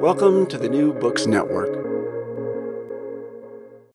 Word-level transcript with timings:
Welcome 0.00 0.46
to 0.48 0.58
the 0.58 0.68
New 0.68 0.92
Books 0.92 1.26
Network. 1.26 1.70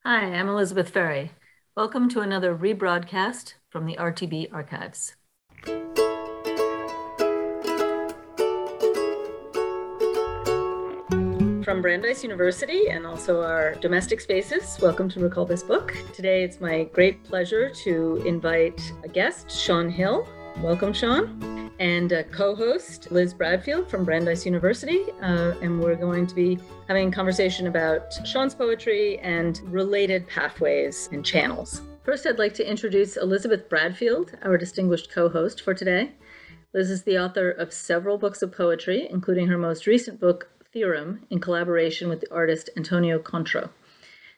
Hi, 0.04 0.26
I'm 0.26 0.50
Elizabeth 0.50 0.90
Ferry. 0.90 1.32
Welcome 1.78 2.10
to 2.10 2.22
another 2.22 2.56
rebroadcast 2.56 3.54
from 3.70 3.86
the 3.86 3.96
RTB 3.98 4.52
archives. 4.52 5.16
From 11.64 11.82
Brandeis 11.84 12.24
University 12.24 12.90
and 12.90 13.06
also 13.06 13.44
our 13.44 13.76
domestic 13.76 14.22
spaces, 14.22 14.80
welcome 14.82 15.08
to 15.10 15.20
Recall 15.20 15.46
This 15.46 15.62
Book. 15.62 15.96
Today 16.14 16.44
it's 16.44 16.60
my 16.60 16.86
great 16.86 17.24
pleasure 17.24 17.70
to 17.84 18.24
invite 18.26 18.82
a 19.04 19.08
guest, 19.08 19.52
Sean 19.52 19.88
Hill. 19.88 20.28
Welcome, 20.62 20.94
Sean 20.94 21.51
and 21.82 22.12
a 22.12 22.24
co-host 22.26 23.12
Liz 23.12 23.34
Bradfield 23.34 23.90
from 23.90 24.06
Brandeis 24.06 24.46
University, 24.46 25.02
uh, 25.24 25.56
and 25.64 25.82
we're 25.82 25.96
going 25.96 26.28
to 26.28 26.36
be 26.36 26.60
having 26.88 27.08
a 27.08 27.12
conversation 27.12 27.66
about 27.66 28.14
Sean's 28.24 28.54
poetry 28.54 29.18
and 29.18 29.60
related 29.66 30.28
pathways 30.28 31.10
and 31.12 31.26
channels. 31.26 31.82
First, 32.04 32.28
I'd 32.28 32.38
like 32.38 32.54
to 32.54 32.70
introduce 32.70 33.18
Elizabeth 33.18 33.68
Bradfield, 33.68 34.38
our 34.44 34.60
distinguished 34.60 35.12
co-host 35.12 35.62
for 35.62 35.74
today. 35.74 36.12
Liz 36.72 36.92
is 36.92 37.02
the 37.02 37.18
author 37.18 37.50
of 37.50 37.74
several 37.74 38.20
books 38.20 38.44
of 38.44 38.52
poetry, 38.52 39.08
including 39.10 39.48
her 39.48 39.58
most 39.58 39.88
recent 39.88 40.20
book, 40.20 40.52
Theorem, 40.72 41.26
in 41.32 41.40
collaboration 41.40 42.10
with 42.10 42.22
the 42.22 42.32
artist 42.32 42.70
Antonia 42.78 43.18
Contro. 43.18 43.72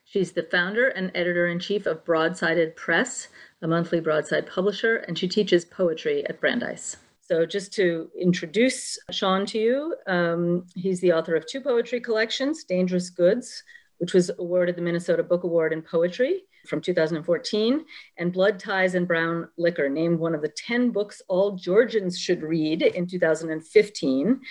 She's 0.05 0.31
the 0.31 0.43
founder 0.43 0.87
and 0.87 1.11
editor 1.13 1.47
in 1.47 1.59
chief 1.59 1.85
of 1.87 2.05
Broadsided 2.05 2.77
Press, 2.77 3.27
a 3.61 3.67
monthly 3.67 3.99
broadside 3.99 4.47
publisher, 4.47 4.95
and 4.95 5.19
she 5.19 5.27
teaches 5.27 5.65
poetry 5.65 6.25
at 6.25 6.39
Brandeis. 6.39 6.95
So, 7.25 7.45
just 7.45 7.73
to 7.75 8.09
introduce 8.19 8.99
Sean 9.11 9.45
to 9.47 9.57
you, 9.57 9.95
um, 10.07 10.65
he's 10.75 10.99
the 10.99 11.13
author 11.13 11.35
of 11.35 11.47
two 11.47 11.61
poetry 11.61 12.01
collections 12.01 12.65
Dangerous 12.65 13.09
Goods, 13.09 13.63
which 13.99 14.13
was 14.13 14.29
awarded 14.39 14.75
the 14.75 14.81
Minnesota 14.81 15.23
Book 15.23 15.45
Award 15.45 15.71
in 15.71 15.81
Poetry 15.81 16.43
from 16.67 16.81
2014, 16.81 17.85
and 18.17 18.33
Blood 18.33 18.59
Ties 18.59 18.95
and 18.95 19.07
Brown 19.07 19.47
Liquor, 19.57 19.87
named 19.89 20.19
one 20.19 20.35
of 20.35 20.41
the 20.41 20.49
10 20.49 20.91
books 20.91 21.21
all 21.29 21.55
Georgians 21.55 22.19
should 22.19 22.41
read 22.41 22.81
in 22.81 23.07
2015. 23.07 24.41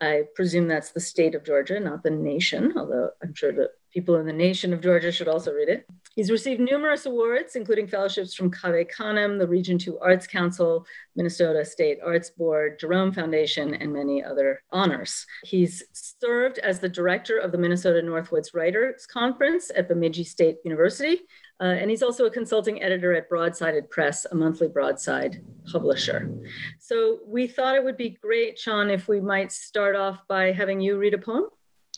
I 0.00 0.22
presume 0.34 0.66
that's 0.66 0.92
the 0.92 1.00
state 1.00 1.34
of 1.34 1.44
Georgia, 1.44 1.78
not 1.78 2.02
the 2.02 2.10
nation, 2.10 2.72
although 2.76 3.10
I'm 3.22 3.34
sure 3.34 3.52
that 3.52 3.70
people 3.92 4.16
in 4.16 4.26
the 4.26 4.32
nation 4.32 4.72
of 4.72 4.80
Georgia 4.80 5.12
should 5.12 5.28
also 5.28 5.52
read 5.52 5.68
it. 5.68 5.86
He's 6.14 6.30
received 6.30 6.60
numerous 6.60 7.06
awards, 7.06 7.56
including 7.56 7.88
fellowships 7.88 8.34
from 8.34 8.50
Cave 8.50 8.86
Canem, 8.96 9.36
the 9.38 9.48
Region 9.48 9.78
2 9.78 9.98
Arts 9.98 10.26
Council, 10.26 10.86
Minnesota 11.16 11.64
State 11.64 11.98
Arts 12.04 12.30
Board, 12.30 12.78
Jerome 12.78 13.12
Foundation, 13.12 13.74
and 13.74 13.92
many 13.92 14.22
other 14.22 14.62
honors. 14.70 15.26
He's 15.42 15.82
served 15.92 16.58
as 16.58 16.78
the 16.78 16.88
director 16.88 17.38
of 17.38 17.50
the 17.50 17.58
Minnesota 17.58 18.00
Northwoods 18.00 18.54
Writers 18.54 19.06
Conference 19.06 19.72
at 19.76 19.88
Bemidji 19.88 20.22
State 20.22 20.58
University, 20.64 21.20
uh, 21.60 21.64
and 21.64 21.90
he's 21.90 22.02
also 22.02 22.26
a 22.26 22.30
consulting 22.30 22.82
editor 22.82 23.12
at 23.12 23.28
Broadsided 23.28 23.90
Press, 23.90 24.24
a 24.24 24.34
monthly 24.34 24.68
broadside 24.68 25.42
publisher. 25.70 26.30
So 26.78 27.20
we 27.26 27.46
thought 27.48 27.74
it 27.74 27.84
would 27.84 27.96
be 27.96 28.10
great, 28.10 28.58
Sean, 28.58 28.88
if 28.88 29.08
we 29.08 29.20
might 29.20 29.50
start 29.50 29.96
off 29.96 30.20
by 30.28 30.52
having 30.52 30.80
you 30.80 30.96
read 30.96 31.14
a 31.14 31.18
poem. 31.18 31.46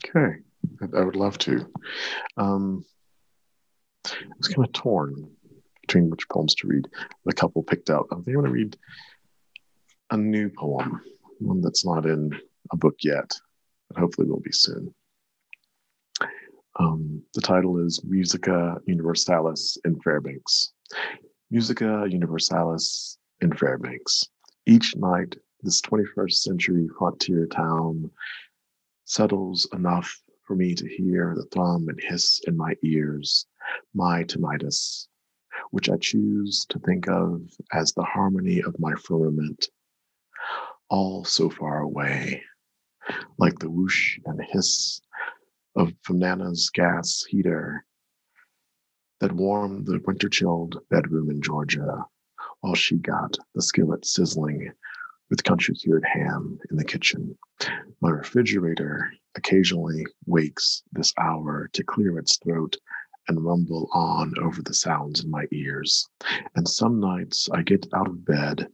Okay, 0.07 0.37
I 0.81 1.01
would 1.01 1.17
love 1.17 1.39
to. 1.39 1.71
Um, 2.37 2.85
I 4.13 4.27
was 4.39 4.49
kind 4.49 4.67
of 4.67 4.73
torn 4.73 5.31
between 5.83 6.11
which 6.11 6.29
poems 6.29 6.55
to 6.57 6.69
read. 6.69 6.89
The 7.25 7.33
couple 7.33 7.63
picked 7.63 7.91
out. 7.91 8.07
I 8.11 8.17
think 8.17 8.29
I'm 8.29 8.35
going 8.35 8.47
to 8.47 8.51
read 8.51 8.77
a 10.11 10.17
new 10.17 10.49
poem, 10.51 11.01
one 11.39 11.61
that's 11.61 11.85
not 11.85 12.07
in 12.07 12.33
a 12.73 12.77
book 12.77 12.97
yet, 13.03 13.33
but 13.89 13.99
hopefully 13.99 14.29
will 14.29 14.41
be 14.41 14.53
soon. 14.53 14.95
Um, 16.79 17.23
the 17.35 17.41
title 17.41 17.79
is 17.79 18.05
Musica 18.05 18.77
Universalis 18.87 19.79
in 19.85 19.99
Fairbanks. 20.01 20.73
Musica 21.51 22.07
Universalis 22.09 23.19
in 23.41 23.53
Fairbanks. 23.55 24.25
Each 24.67 24.95
night, 24.97 25.37
this 25.63 25.81
21st 25.81 26.33
century 26.33 26.89
frontier 26.99 27.47
town 27.47 28.11
settles 29.05 29.69
enough 29.73 30.21
for 30.43 30.55
me 30.55 30.75
to 30.75 30.89
hear 30.89 31.35
the 31.37 31.47
thrum 31.47 31.89
and 31.89 31.99
hiss 32.01 32.41
in 32.47 32.57
my 32.57 32.77
ears, 32.83 33.47
my 33.95 34.25
tinnitus, 34.25 35.09
which 35.71 35.89
I 35.89 35.97
choose 35.97 36.67
to 36.71 36.79
think 36.79 37.09
of 37.09 37.43
as 37.73 37.93
the 37.93 38.05
harmony 38.05 38.63
of 38.63 38.79
my 38.79 38.95
firmament, 38.95 39.69
all 40.89 41.25
so 41.25 41.51
far 41.51 41.81
away, 41.81 42.43
like 43.39 43.59
the 43.59 43.71
whoosh 43.71 44.19
and 44.25 44.41
hiss 44.43 45.01
of 45.75 45.93
from 46.03 46.19
Nana's 46.19 46.71
gas 46.73 47.25
heater 47.29 47.85
that 49.21 49.33
warmed 49.33 49.87
the 49.87 50.01
winter 50.07 50.29
chilled 50.29 50.79
bedroom 50.91 51.31
in 51.31 51.41
Georgia 51.41 52.05
while 52.61 52.75
she 52.75 52.97
got 52.97 53.37
the 53.55 53.63
skillet 53.63 54.05
sizzling 54.05 54.73
with 55.31 55.45
country 55.45 55.75
cured 55.75 56.05
ham 56.05 56.59
in 56.71 56.77
the 56.77 56.85
kitchen. 56.85 57.37
My 58.01 58.11
refrigerator 58.11 59.11
occasionally 59.37 60.07
wakes 60.27 60.83
this 60.93 61.13
hour 61.19 61.69
to 61.73 61.85
clear 61.85 62.19
its 62.19 62.39
throat 62.39 62.77
and 63.29 63.45
rumble 63.45 63.89
on 63.93 64.35
over 64.41 64.63
the 64.63 64.75
sounds 64.75 65.25
in 65.25 65.31
my 65.31 65.47
ears. 65.53 66.09
And 66.55 66.69
some 66.69 67.01
nights 67.01 67.49
I 67.53 67.63
get 67.63 67.87
out 67.95 68.09
of 68.09 68.25
bed 68.25 68.69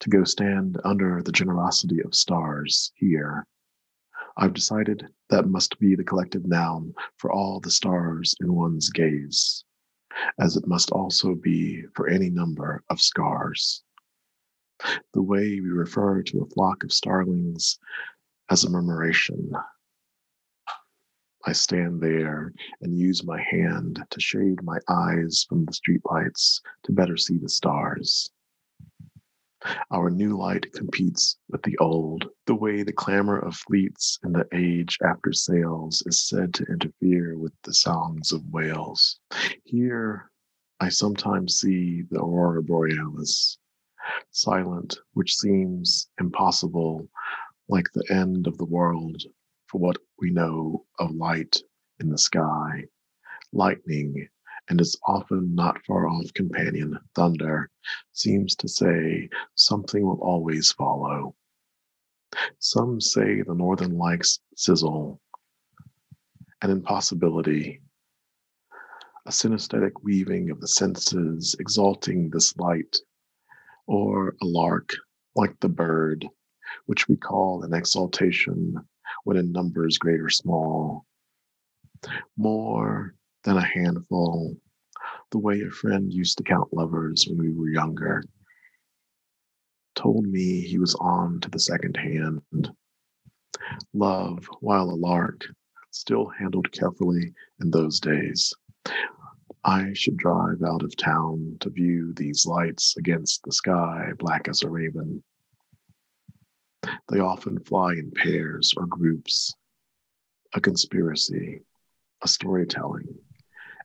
to 0.00 0.10
go 0.10 0.24
stand 0.24 0.78
under 0.84 1.22
the 1.22 1.32
generosity 1.32 2.02
of 2.02 2.14
stars 2.14 2.92
here 2.96 3.46
I've 4.38 4.52
decided 4.52 5.08
that 5.30 5.48
must 5.48 5.78
be 5.78 5.94
the 5.94 6.04
collective 6.04 6.46
noun 6.46 6.94
for 7.16 7.32
all 7.32 7.58
the 7.58 7.70
stars 7.70 8.34
in 8.40 8.52
one's 8.52 8.90
gaze, 8.90 9.64
as 10.38 10.56
it 10.56 10.66
must 10.66 10.90
also 10.90 11.34
be 11.34 11.84
for 11.94 12.06
any 12.06 12.28
number 12.28 12.84
of 12.90 13.00
scars. 13.00 13.82
The 15.14 15.22
way 15.22 15.58
we 15.60 15.70
refer 15.70 16.22
to 16.22 16.42
a 16.42 16.50
flock 16.50 16.84
of 16.84 16.92
starlings 16.92 17.78
as 18.50 18.62
a 18.62 18.70
murmuration. 18.70 19.52
I 21.48 21.52
stand 21.52 22.00
there 22.00 22.52
and 22.80 22.98
use 22.98 23.24
my 23.24 23.40
hand 23.40 24.04
to 24.10 24.20
shade 24.20 24.64
my 24.64 24.78
eyes 24.88 25.46
from 25.48 25.64
the 25.64 25.72
streetlights 25.72 26.60
to 26.82 26.92
better 26.92 27.16
see 27.16 27.38
the 27.38 27.48
stars. 27.48 28.28
Our 29.92 30.10
new 30.10 30.36
light 30.36 30.72
competes 30.72 31.38
with 31.48 31.62
the 31.62 31.78
old. 31.78 32.28
The 32.46 32.54
way 32.56 32.82
the 32.82 32.92
clamor 32.92 33.38
of 33.38 33.54
fleets 33.54 34.18
in 34.24 34.32
the 34.32 34.46
age 34.52 34.98
after 35.04 35.32
sails 35.32 36.02
is 36.04 36.28
said 36.28 36.52
to 36.54 36.64
interfere 36.64 37.38
with 37.38 37.52
the 37.62 37.74
songs 37.74 38.32
of 38.32 38.44
whales. 38.50 39.20
Here, 39.64 40.30
I 40.80 40.88
sometimes 40.88 41.60
see 41.60 42.02
the 42.10 42.18
aurora 42.18 42.62
borealis, 42.62 43.58
silent, 44.30 44.98
which 45.14 45.36
seems 45.36 46.08
impossible, 46.20 47.08
like 47.68 47.86
the 47.94 48.04
end 48.12 48.48
of 48.48 48.58
the 48.58 48.64
world 48.64 49.22
for 49.68 49.78
what 49.78 49.96
we 50.20 50.30
know 50.30 50.84
of 50.98 51.10
light 51.14 51.56
in 52.00 52.08
the 52.08 52.18
sky, 52.18 52.84
lightning 53.52 54.28
and 54.68 54.80
its 54.80 54.96
often 55.06 55.54
not 55.54 55.84
far 55.86 56.08
off 56.08 56.32
companion, 56.34 56.98
thunder, 57.14 57.70
seems 58.12 58.56
to 58.56 58.68
say 58.68 59.28
something 59.54 60.04
will 60.04 60.20
always 60.20 60.72
follow. 60.72 61.34
Some 62.58 63.00
say 63.00 63.42
the 63.42 63.54
northern 63.54 63.96
lights 63.96 64.40
sizzle, 64.56 65.20
an 66.62 66.70
impossibility, 66.70 67.80
a 69.26 69.30
synesthetic 69.30 69.92
weaving 70.02 70.50
of 70.50 70.60
the 70.60 70.68
senses 70.68 71.54
exalting 71.60 72.30
this 72.30 72.56
light, 72.56 72.96
or 73.86 74.30
a 74.42 74.46
lark 74.46 74.90
like 75.36 75.58
the 75.60 75.68
bird, 75.68 76.26
which 76.86 77.08
we 77.08 77.16
call 77.16 77.62
an 77.62 77.72
exaltation 77.72 78.74
when 79.26 79.36
in 79.36 79.50
numbers 79.50 79.98
great 79.98 80.20
or 80.20 80.30
small. 80.30 81.04
More 82.36 83.12
than 83.42 83.56
a 83.56 83.66
handful, 83.66 84.56
the 85.32 85.38
way 85.40 85.62
a 85.62 85.70
friend 85.70 86.12
used 86.12 86.38
to 86.38 86.44
count 86.44 86.72
lovers 86.72 87.26
when 87.26 87.36
we 87.36 87.52
were 87.52 87.68
younger, 87.68 88.22
told 89.96 90.26
me 90.26 90.60
he 90.60 90.78
was 90.78 90.94
on 91.00 91.40
to 91.40 91.50
the 91.50 91.58
second 91.58 91.96
hand. 91.96 92.70
Love, 93.92 94.48
while 94.60 94.90
a 94.90 94.94
lark, 94.94 95.44
still 95.90 96.26
handled 96.26 96.70
carefully 96.70 97.34
in 97.60 97.72
those 97.72 97.98
days. 97.98 98.54
I 99.64 99.92
should 99.94 100.18
drive 100.18 100.62
out 100.64 100.84
of 100.84 100.96
town 100.96 101.56
to 101.62 101.70
view 101.70 102.12
these 102.14 102.46
lights 102.46 102.96
against 102.96 103.42
the 103.42 103.50
sky, 103.50 104.12
black 104.20 104.46
as 104.46 104.62
a 104.62 104.70
raven. 104.70 105.24
They 107.08 107.20
often 107.20 107.58
fly 107.60 107.92
in 107.92 108.10
pairs 108.10 108.74
or 108.76 108.86
groups, 108.86 109.54
a 110.54 110.60
conspiracy, 110.60 111.62
a 112.22 112.28
storytelling, 112.28 113.08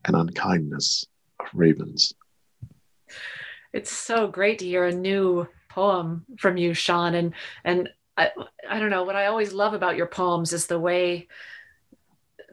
an 0.05 0.15
unkindness 0.15 1.05
of 1.39 1.47
ravens. 1.53 2.13
It's 3.73 3.91
so 3.91 4.27
great 4.27 4.59
to 4.59 4.65
hear 4.65 4.85
a 4.85 4.93
new 4.93 5.47
poem 5.69 6.25
from 6.37 6.57
you, 6.57 6.73
Sean. 6.73 7.15
And 7.15 7.33
and 7.63 7.89
I, 8.17 8.31
I 8.69 8.79
don't 8.79 8.89
know 8.89 9.03
what 9.03 9.15
I 9.15 9.27
always 9.27 9.53
love 9.53 9.73
about 9.73 9.95
your 9.95 10.07
poems 10.07 10.53
is 10.53 10.67
the 10.67 10.79
way 10.79 11.27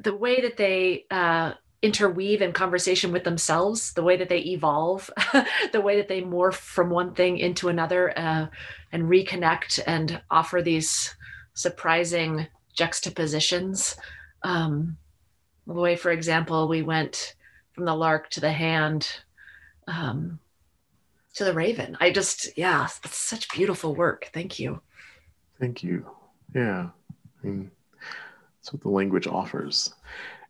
the 0.00 0.14
way 0.14 0.40
that 0.42 0.56
they 0.56 1.04
uh, 1.10 1.54
interweave 1.80 2.42
in 2.42 2.52
conversation 2.52 3.12
with 3.12 3.24
themselves, 3.24 3.92
the 3.92 4.02
way 4.02 4.16
that 4.16 4.28
they 4.28 4.40
evolve, 4.40 5.10
the 5.72 5.80
way 5.80 5.96
that 5.96 6.08
they 6.08 6.22
morph 6.22 6.54
from 6.54 6.90
one 6.90 7.14
thing 7.14 7.38
into 7.38 7.68
another 7.68 8.16
uh, 8.18 8.46
and 8.92 9.04
reconnect 9.04 9.80
and 9.86 10.20
offer 10.30 10.60
these 10.60 11.14
surprising 11.54 12.46
juxtapositions. 12.74 13.96
Um, 14.42 14.96
the 15.66 15.74
way, 15.74 15.96
for 15.96 16.10
example, 16.10 16.68
we 16.68 16.82
went 16.82 17.34
from 17.72 17.84
the 17.84 17.94
lark 17.94 18.30
to 18.30 18.40
the 18.40 18.52
hand 18.52 19.08
um, 19.86 20.40
to 21.34 21.44
the 21.44 21.52
raven. 21.52 21.96
I 22.00 22.10
just, 22.10 22.56
yeah, 22.56 22.88
it's 23.04 23.16
such 23.16 23.50
beautiful 23.50 23.94
work. 23.94 24.30
Thank 24.32 24.58
you. 24.58 24.80
Thank 25.60 25.82
you. 25.82 26.06
Yeah. 26.54 26.88
I 27.42 27.46
mean, 27.46 27.70
that's 28.56 28.72
what 28.72 28.82
the 28.82 28.88
language 28.88 29.26
offers. 29.26 29.94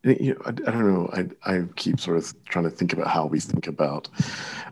You 0.04 0.34
know, 0.34 0.42
I, 0.44 0.48
I, 0.48 0.52
don't 0.52 0.92
know. 0.92 1.10
I, 1.12 1.52
I 1.52 1.64
keep 1.76 1.98
sort 1.98 2.16
of 2.16 2.44
trying 2.44 2.64
to 2.64 2.70
think 2.70 2.92
about 2.92 3.08
how 3.08 3.26
we 3.26 3.40
think 3.40 3.66
about 3.66 4.08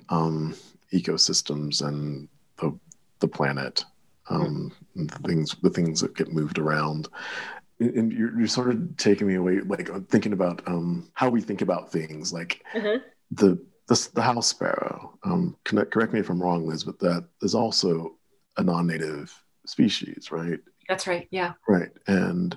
um, 0.08 0.54
ecosystems 0.92 1.86
and 1.86 2.28
the, 2.58 2.78
the 3.18 3.28
planet, 3.28 3.84
um, 4.30 4.72
mm-hmm. 4.96 5.06
the 5.06 5.28
things, 5.28 5.56
the 5.62 5.70
things 5.70 6.00
that 6.00 6.16
get 6.16 6.32
moved 6.32 6.58
around. 6.58 7.08
And 7.80 8.12
you're, 8.12 8.38
you're 8.38 8.48
sort 8.48 8.70
of 8.70 8.96
taking 8.96 9.26
me 9.26 9.34
away, 9.34 9.60
like 9.60 9.90
thinking 10.08 10.32
about 10.32 10.62
um, 10.66 11.10
how 11.14 11.28
we 11.28 11.40
think 11.40 11.60
about 11.60 11.92
things, 11.92 12.32
like 12.32 12.62
mm-hmm. 12.74 13.02
the 13.32 13.58
the, 13.88 14.08
the 14.14 14.22
house 14.22 14.48
sparrow. 14.48 15.16
Um, 15.22 15.56
correct, 15.64 15.92
correct 15.92 16.12
me 16.12 16.20
if 16.20 16.28
I'm 16.28 16.42
wrong, 16.42 16.66
Liz, 16.66 16.84
but 16.84 16.98
that 17.00 17.24
is 17.42 17.54
also 17.54 18.16
a 18.56 18.62
non-native 18.62 19.32
species, 19.64 20.32
right? 20.32 20.58
That's 20.88 21.06
right. 21.06 21.28
Yeah. 21.30 21.52
Right. 21.68 21.90
And, 22.06 22.56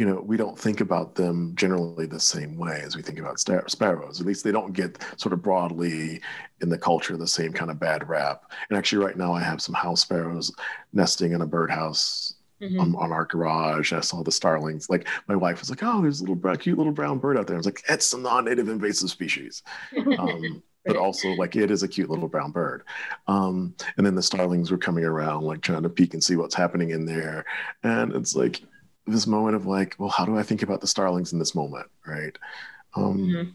you 0.00 0.06
know, 0.06 0.22
we 0.22 0.38
don't 0.38 0.58
think 0.58 0.80
about 0.80 1.14
them 1.14 1.54
generally 1.56 2.06
the 2.06 2.18
same 2.18 2.56
way 2.56 2.80
as 2.82 2.96
we 2.96 3.02
think 3.02 3.18
about 3.18 3.38
sparrows. 3.38 4.18
At 4.18 4.26
least 4.26 4.42
they 4.42 4.50
don't 4.50 4.72
get 4.72 4.96
sort 5.18 5.34
of 5.34 5.42
broadly 5.42 6.22
in 6.62 6.70
the 6.70 6.78
culture 6.78 7.18
the 7.18 7.26
same 7.26 7.52
kind 7.52 7.70
of 7.70 7.78
bad 7.78 8.08
rap. 8.08 8.50
And 8.70 8.78
actually, 8.78 9.04
right 9.04 9.18
now, 9.18 9.34
I 9.34 9.42
have 9.42 9.60
some 9.60 9.74
house 9.74 10.00
sparrows 10.00 10.50
nesting 10.94 11.32
in 11.32 11.42
a 11.42 11.46
birdhouse 11.46 12.32
mm-hmm. 12.62 12.80
on, 12.80 12.96
on, 12.96 13.12
our 13.12 13.26
garage. 13.26 13.92
I 13.92 14.00
saw 14.00 14.22
the 14.22 14.32
starlings. 14.32 14.88
Like 14.88 15.06
my 15.28 15.36
wife 15.36 15.60
was 15.60 15.68
like, 15.68 15.82
"Oh, 15.82 16.00
there's 16.00 16.20
a 16.20 16.22
little 16.22 16.34
brown, 16.34 16.56
cute 16.56 16.78
little 16.78 16.94
brown 16.94 17.18
bird 17.18 17.36
out 17.36 17.46
there." 17.46 17.56
I 17.56 17.58
was 17.58 17.66
like, 17.66 17.82
"It's 17.86 18.14
a 18.14 18.18
non-native 18.18 18.70
invasive 18.70 19.10
species." 19.10 19.62
Um, 20.18 20.62
but 20.86 20.96
also 20.96 21.28
like 21.32 21.56
it 21.56 21.70
is 21.70 21.82
a 21.82 21.88
cute 21.88 22.08
little 22.08 22.26
brown 22.26 22.52
bird. 22.52 22.84
Um, 23.26 23.74
and 23.98 24.06
then 24.06 24.14
the 24.14 24.22
starlings 24.22 24.70
were 24.70 24.78
coming 24.78 25.04
around, 25.04 25.42
like 25.42 25.60
trying 25.60 25.82
to 25.82 25.90
peek 25.90 26.14
and 26.14 26.24
see 26.24 26.36
what's 26.36 26.54
happening 26.54 26.90
in 26.90 27.04
there. 27.04 27.44
And 27.82 28.14
it's 28.14 28.34
like 28.34 28.62
this 29.06 29.26
moment 29.26 29.56
of 29.56 29.66
like, 29.66 29.96
well, 29.98 30.08
how 30.08 30.24
do 30.24 30.38
I 30.38 30.42
think 30.42 30.62
about 30.62 30.80
the 30.80 30.86
starlings 30.86 31.32
in 31.32 31.38
this 31.38 31.54
moment, 31.54 31.86
right? 32.06 32.36
Um, 32.94 33.18
mm-hmm. 33.18 33.50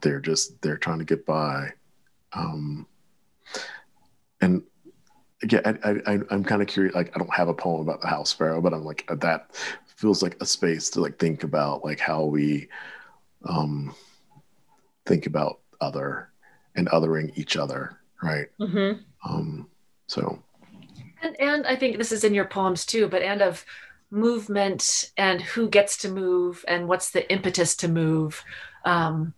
They're 0.00 0.20
just 0.20 0.60
they're 0.62 0.76
trying 0.76 1.00
to 1.00 1.04
get 1.04 1.26
by, 1.26 1.72
um, 2.32 2.86
and 4.40 4.62
again, 5.42 5.78
I, 5.84 5.90
I, 6.06 6.18
I'm 6.30 6.44
kind 6.44 6.62
of 6.62 6.68
curious. 6.68 6.94
Like, 6.94 7.10
I 7.14 7.18
don't 7.18 7.34
have 7.34 7.48
a 7.48 7.54
poem 7.54 7.80
about 7.80 8.00
the 8.00 8.06
house 8.08 8.30
sparrow, 8.30 8.60
but 8.60 8.72
I'm 8.72 8.84
like 8.84 9.08
that 9.20 9.56
feels 9.96 10.22
like 10.22 10.36
a 10.40 10.46
space 10.46 10.90
to 10.90 11.00
like 11.00 11.18
think 11.18 11.42
about 11.42 11.84
like 11.84 11.98
how 11.98 12.24
we 12.24 12.68
um, 13.44 13.94
think 15.06 15.26
about 15.26 15.60
other 15.80 16.30
and 16.76 16.88
othering 16.90 17.36
each 17.36 17.56
other, 17.56 17.98
right? 18.22 18.46
Mm-hmm. 18.60 19.00
Um, 19.28 19.68
so, 20.06 20.40
and, 21.22 21.40
and 21.40 21.66
I 21.66 21.74
think 21.74 21.98
this 21.98 22.12
is 22.12 22.22
in 22.22 22.34
your 22.34 22.44
poems 22.44 22.86
too, 22.86 23.08
but 23.08 23.22
and 23.22 23.42
of 23.42 23.64
movement 24.10 25.10
and 25.16 25.40
who 25.40 25.68
gets 25.68 25.96
to 25.98 26.08
move 26.08 26.64
and 26.66 26.88
what's 26.88 27.10
the 27.10 27.30
impetus 27.30 27.76
to 27.76 27.88
move. 27.88 28.42
Um, 28.84 29.34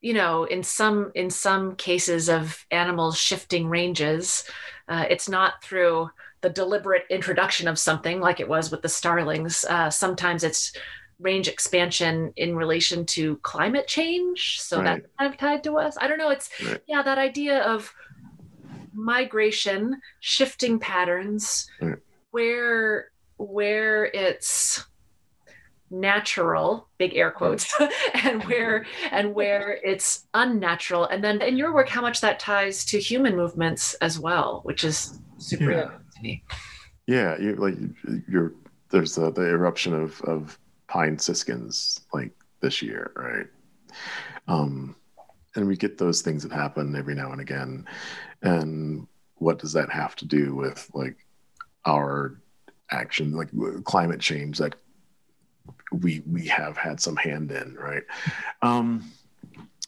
you 0.00 0.12
know, 0.12 0.44
in 0.44 0.62
some 0.62 1.12
in 1.14 1.30
some 1.30 1.76
cases 1.76 2.28
of 2.28 2.66
animals 2.70 3.16
shifting 3.16 3.68
ranges, 3.68 4.44
uh, 4.88 5.06
it's 5.08 5.28
not 5.28 5.62
through 5.62 6.10
the 6.42 6.50
deliberate 6.50 7.04
introduction 7.08 7.66
of 7.66 7.78
something 7.78 8.20
like 8.20 8.38
it 8.38 8.48
was 8.48 8.70
with 8.70 8.82
the 8.82 8.88
starlings. 8.88 9.64
Uh, 9.64 9.88
sometimes 9.88 10.44
it's 10.44 10.74
range 11.18 11.48
expansion 11.48 12.34
in 12.36 12.54
relation 12.54 13.06
to 13.06 13.36
climate 13.38 13.86
change. 13.86 14.60
So 14.60 14.76
right. 14.76 14.84
that's 14.84 15.06
kind 15.18 15.32
of 15.32 15.38
tied 15.38 15.64
to 15.64 15.78
us. 15.78 15.96
I 15.98 16.06
don't 16.06 16.18
know. 16.18 16.30
It's, 16.30 16.50
right. 16.62 16.82
yeah, 16.86 17.02
that 17.02 17.16
idea 17.16 17.60
of 17.62 17.90
migration, 18.92 20.00
shifting 20.20 20.78
patterns, 20.78 21.66
right. 21.80 21.96
where 22.30 23.10
where 23.36 24.06
it's 24.06 24.84
natural 25.90 26.88
big 26.98 27.14
air 27.14 27.30
quotes 27.30 27.72
and 28.14 28.42
where 28.44 28.84
and 29.12 29.32
where 29.34 29.78
it's 29.84 30.26
unnatural 30.34 31.04
and 31.06 31.22
then 31.22 31.40
in 31.40 31.56
your 31.56 31.72
work 31.72 31.88
how 31.88 32.00
much 32.00 32.20
that 32.20 32.40
ties 32.40 32.84
to 32.84 32.98
human 32.98 33.36
movements 33.36 33.94
as 33.94 34.18
well 34.18 34.60
which 34.64 34.82
is 34.82 35.20
super 35.38 35.70
yeah. 35.70 35.82
to 35.82 36.22
me 36.22 36.42
yeah 37.06 37.38
you 37.38 37.54
like 37.56 37.76
you're 38.28 38.54
there's 38.90 39.14
the, 39.14 39.30
the 39.30 39.42
eruption 39.42 39.94
of 39.94 40.20
of 40.22 40.58
pine 40.86 41.18
siskins 41.18 42.00
like 42.12 42.30
this 42.60 42.80
year, 42.80 43.12
right? 43.16 43.46
Um, 44.46 44.96
and 45.56 45.66
we 45.66 45.76
get 45.76 45.98
those 45.98 46.22
things 46.22 46.42
that 46.42 46.52
happen 46.52 46.94
every 46.96 47.14
now 47.14 47.32
and 47.32 47.40
again. 47.40 47.86
And 48.42 49.06
what 49.36 49.58
does 49.58 49.72
that 49.72 49.90
have 49.90 50.14
to 50.16 50.24
do 50.24 50.54
with 50.54 50.90
like 50.94 51.16
our 51.84 52.40
action, 52.94 53.32
like 53.32 53.50
climate 53.84 54.20
change 54.20 54.58
that 54.58 54.74
we 55.92 56.22
we 56.30 56.46
have 56.46 56.76
had 56.76 57.00
some 57.00 57.16
hand 57.16 57.50
in, 57.52 57.74
right? 57.74 58.04
Um, 58.62 59.10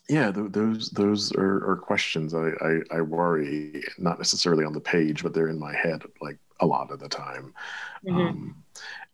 yeah, 0.09 0.31
th- 0.31 0.51
those 0.51 0.89
those 0.91 1.33
are, 1.33 1.69
are 1.69 1.77
questions 1.77 2.33
I, 2.33 2.49
I, 2.61 2.97
I 2.97 3.01
worry 3.01 3.83
not 3.97 4.17
necessarily 4.17 4.65
on 4.65 4.73
the 4.73 4.79
page, 4.79 5.23
but 5.23 5.33
they're 5.33 5.49
in 5.49 5.59
my 5.59 5.75
head 5.75 6.03
like 6.21 6.37
a 6.59 6.65
lot 6.65 6.91
of 6.91 6.99
the 6.99 7.09
time. 7.09 7.53
Mm-hmm. 8.05 8.19
Um, 8.19 8.63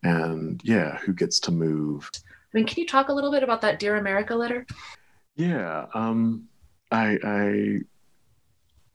and 0.04 0.62
yeah, 0.64 0.98
who 0.98 1.14
gets 1.14 1.40
to 1.42 1.52
move. 1.52 2.10
I 2.16 2.58
mean, 2.58 2.68
can 2.68 2.80
you 2.80 2.88
talk 2.88 3.10
a 3.10 3.14
little 3.14 3.32
bit 3.32 3.44
about 3.44 3.62
that 3.62 3.80
Dear 3.80 3.96
America 3.96 4.36
letter? 4.36 4.68
Yeah, 5.36 5.88
um, 5.94 6.48
I, 6.92 7.18
I 7.24 7.80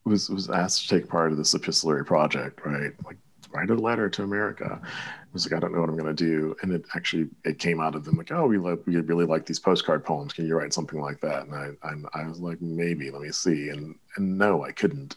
was 0.05 0.31
was 0.31 0.49
asked 0.49 0.89
to 0.89 1.01
take 1.01 1.09
part 1.09 1.33
of 1.33 1.39
this 1.39 1.55
epistolary 1.55 2.05
project, 2.05 2.61
right? 2.65 2.93
Like 3.05 3.17
write 3.51 3.71
a 3.71 3.75
letter 3.75 4.09
to 4.11 4.23
America. 4.23 4.81
I 4.83 5.27
was 5.33 5.47
like, 5.47 5.57
I 5.57 5.61
don't 5.61 5.73
know 5.73 5.81
what 5.81 5.89
I'm 5.89 5.97
going 5.97 6.15
to 6.15 6.25
do, 6.25 6.57
and 6.63 6.73
it 6.73 6.85
actually 6.95 7.29
it 7.45 7.59
came 7.59 7.81
out 7.81 7.95
of 7.95 8.05
them 8.05 8.17
like, 8.17 8.33
oh, 8.33 8.47
we 8.47 8.59
like 8.59 8.81
we 8.87 8.97
really 8.97 9.27
like 9.27 9.47
these 9.47 9.59
postcard 9.59 10.05
poems. 10.05 10.33
Can 10.33 10.47
you 10.47 10.57
write 10.57 10.73
something 10.73 11.01
like 11.01 11.21
that? 11.21 11.47
And 11.47 11.55
I 11.55 11.71
I, 11.83 12.23
I 12.23 12.29
was 12.29 12.41
like, 12.41 12.61
maybe. 12.61 13.11
Let 13.11 13.23
me 13.23 13.33
see. 13.33 13.69
And 13.69 13.95
and 14.17 14.39
no, 14.39 14.65
I 14.65 14.73
couldn't. 14.73 15.17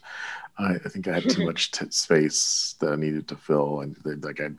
I, 0.58 0.74
I 0.74 0.88
think 0.88 1.08
I 1.08 1.14
had 1.14 1.30
too 1.30 1.46
much 1.46 1.70
t- 1.70 1.86
space 1.90 2.74
that 2.80 2.92
I 2.92 2.96
needed 2.96 3.26
to 3.28 3.36
fill, 3.36 3.80
and 3.80 3.96
like 4.22 4.40
I, 4.40 4.50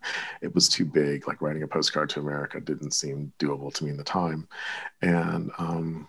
it 0.42 0.53
was 0.53 0.68
too 0.68 0.86
big. 0.86 1.27
Like 1.27 1.42
writing 1.42 1.63
a 1.63 1.68
postcard 1.68 2.10
to 2.10 2.20
America 2.20 2.60
didn't 2.60 2.92
seem 2.92 3.32
doable 3.39 3.74
to 3.75 3.84
me 3.84 3.92
in 3.92 3.98
the 3.98 4.03
time, 4.03 4.48
and 5.01 5.51
um, 5.58 6.08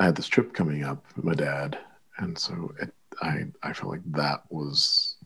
I 0.00 0.06
had 0.06 0.16
this 0.16 0.28
trip 0.28 0.54
coming 0.54 0.82
up 0.82 1.04
with 1.14 1.24
my 1.24 1.34
dad, 1.34 1.78
and 2.18 2.38
so 2.38 2.72
it, 2.80 2.94
I 3.20 3.44
I 3.62 3.72
felt 3.72 3.92
like 3.92 4.12
that 4.12 4.44
was 4.50 5.16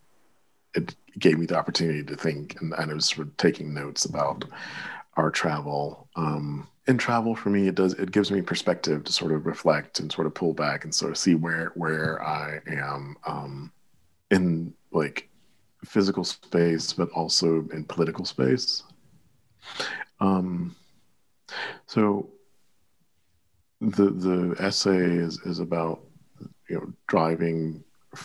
it 0.77 0.95
gave 1.19 1.39
me 1.39 1.47
the 1.47 1.57
opportunity 1.57 2.05
to 2.05 2.17
think, 2.17 2.61
and, 2.61 2.73
and 2.75 2.91
I 2.91 2.95
was 2.95 3.07
sort 3.07 3.27
of 3.27 3.37
taking 3.37 3.75
notes 3.75 4.05
about 4.05 4.45
our 5.17 5.31
travel. 5.31 6.09
Um, 6.17 6.69
and 6.87 7.01
travel 7.01 7.35
for 7.35 7.51
me, 7.51 7.67
it 7.67 7.75
does 7.75 7.95
it 7.95 8.13
gives 8.13 8.31
me 8.31 8.43
perspective 8.43 9.03
to 9.05 9.13
sort 9.13 9.33
of 9.33 9.47
reflect 9.47 9.99
and 9.99 10.13
sort 10.13 10.27
of 10.27 10.35
pull 10.35 10.53
back 10.53 10.85
and 10.85 10.95
sort 10.95 11.11
of 11.11 11.19
see 11.19 11.35
where 11.35 11.73
where 11.75 12.23
I 12.23 12.61
am 12.69 13.17
um, 13.27 13.73
in 14.31 14.73
like 14.93 15.29
physical 15.85 16.23
space, 16.23 16.93
but 16.93 17.11
also 17.11 17.67
in 17.73 17.85
political 17.85 18.25
space. 18.25 18.85
Um, 20.21 20.77
so 21.87 22.31
the 23.81 24.11
the 24.11 24.57
essay 24.59 24.97
is 24.97 25.41
is 25.41 25.59
about 25.59 26.01
you 26.69 26.77
know 26.77 26.93
driving 27.09 27.83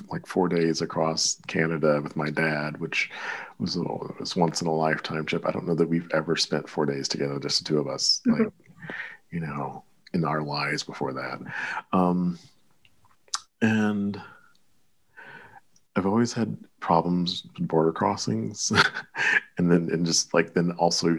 like 0.09 0.25
four 0.25 0.47
days 0.47 0.81
across 0.81 1.37
Canada 1.47 1.99
with 2.01 2.15
my 2.15 2.29
dad, 2.29 2.79
which 2.79 3.09
was 3.59 3.75
a, 3.75 3.81
was 4.19 4.35
once 4.35 4.61
in 4.61 4.67
a 4.67 4.73
lifetime 4.73 5.25
trip. 5.25 5.45
I 5.45 5.51
don't 5.51 5.67
know 5.67 5.75
that 5.75 5.89
we've 5.89 6.09
ever 6.13 6.35
spent 6.35 6.69
four 6.69 6.85
days 6.85 7.07
together, 7.07 7.39
just 7.39 7.59
the 7.59 7.65
two 7.65 7.79
of 7.79 7.87
us, 7.87 8.21
mm-hmm. 8.27 8.43
like 8.43 8.53
you 9.31 9.39
know, 9.39 9.83
in 10.13 10.25
our 10.25 10.41
lives 10.41 10.83
before 10.83 11.13
that. 11.13 11.39
Um, 11.93 12.37
and 13.61 14.21
I've 15.95 16.05
always 16.05 16.33
had 16.33 16.57
problems 16.79 17.43
with 17.57 17.67
border 17.67 17.91
crossings, 17.91 18.71
and 19.57 19.71
then 19.71 19.89
and 19.91 20.05
just 20.05 20.33
like 20.33 20.53
then 20.53 20.71
also 20.77 21.17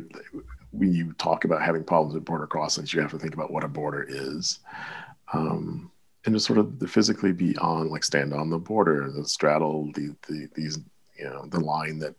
when 0.73 0.93
you 0.93 1.13
talk 1.19 1.45
about 1.45 1.63
having 1.63 1.85
problems 1.85 2.15
with 2.15 2.25
border 2.25 2.47
crossings, 2.47 2.93
you 2.93 3.01
have 3.01 3.11
to 3.11 3.19
think 3.19 3.35
about 3.35 3.53
what 3.53 3.65
a 3.65 3.69
border 3.69 4.07
is. 4.09 4.59
Um, 5.33 5.92
and 6.25 6.35
just 6.35 6.47
sort 6.47 6.59
of 6.59 6.73
physically 6.89 7.33
be 7.33 7.57
on 7.59 7.89
like 7.89 8.05
stand 8.05 8.33
on 8.33 8.51
the 8.51 8.59
border 8.59 9.11
the 9.11 9.27
straddle 9.27 9.91
the, 9.95 10.15
the 10.29 10.49
these 10.55 10.79
you 11.19 11.25
know 11.25 11.47
the 11.47 11.61
line 11.61 11.99
that 11.99 12.15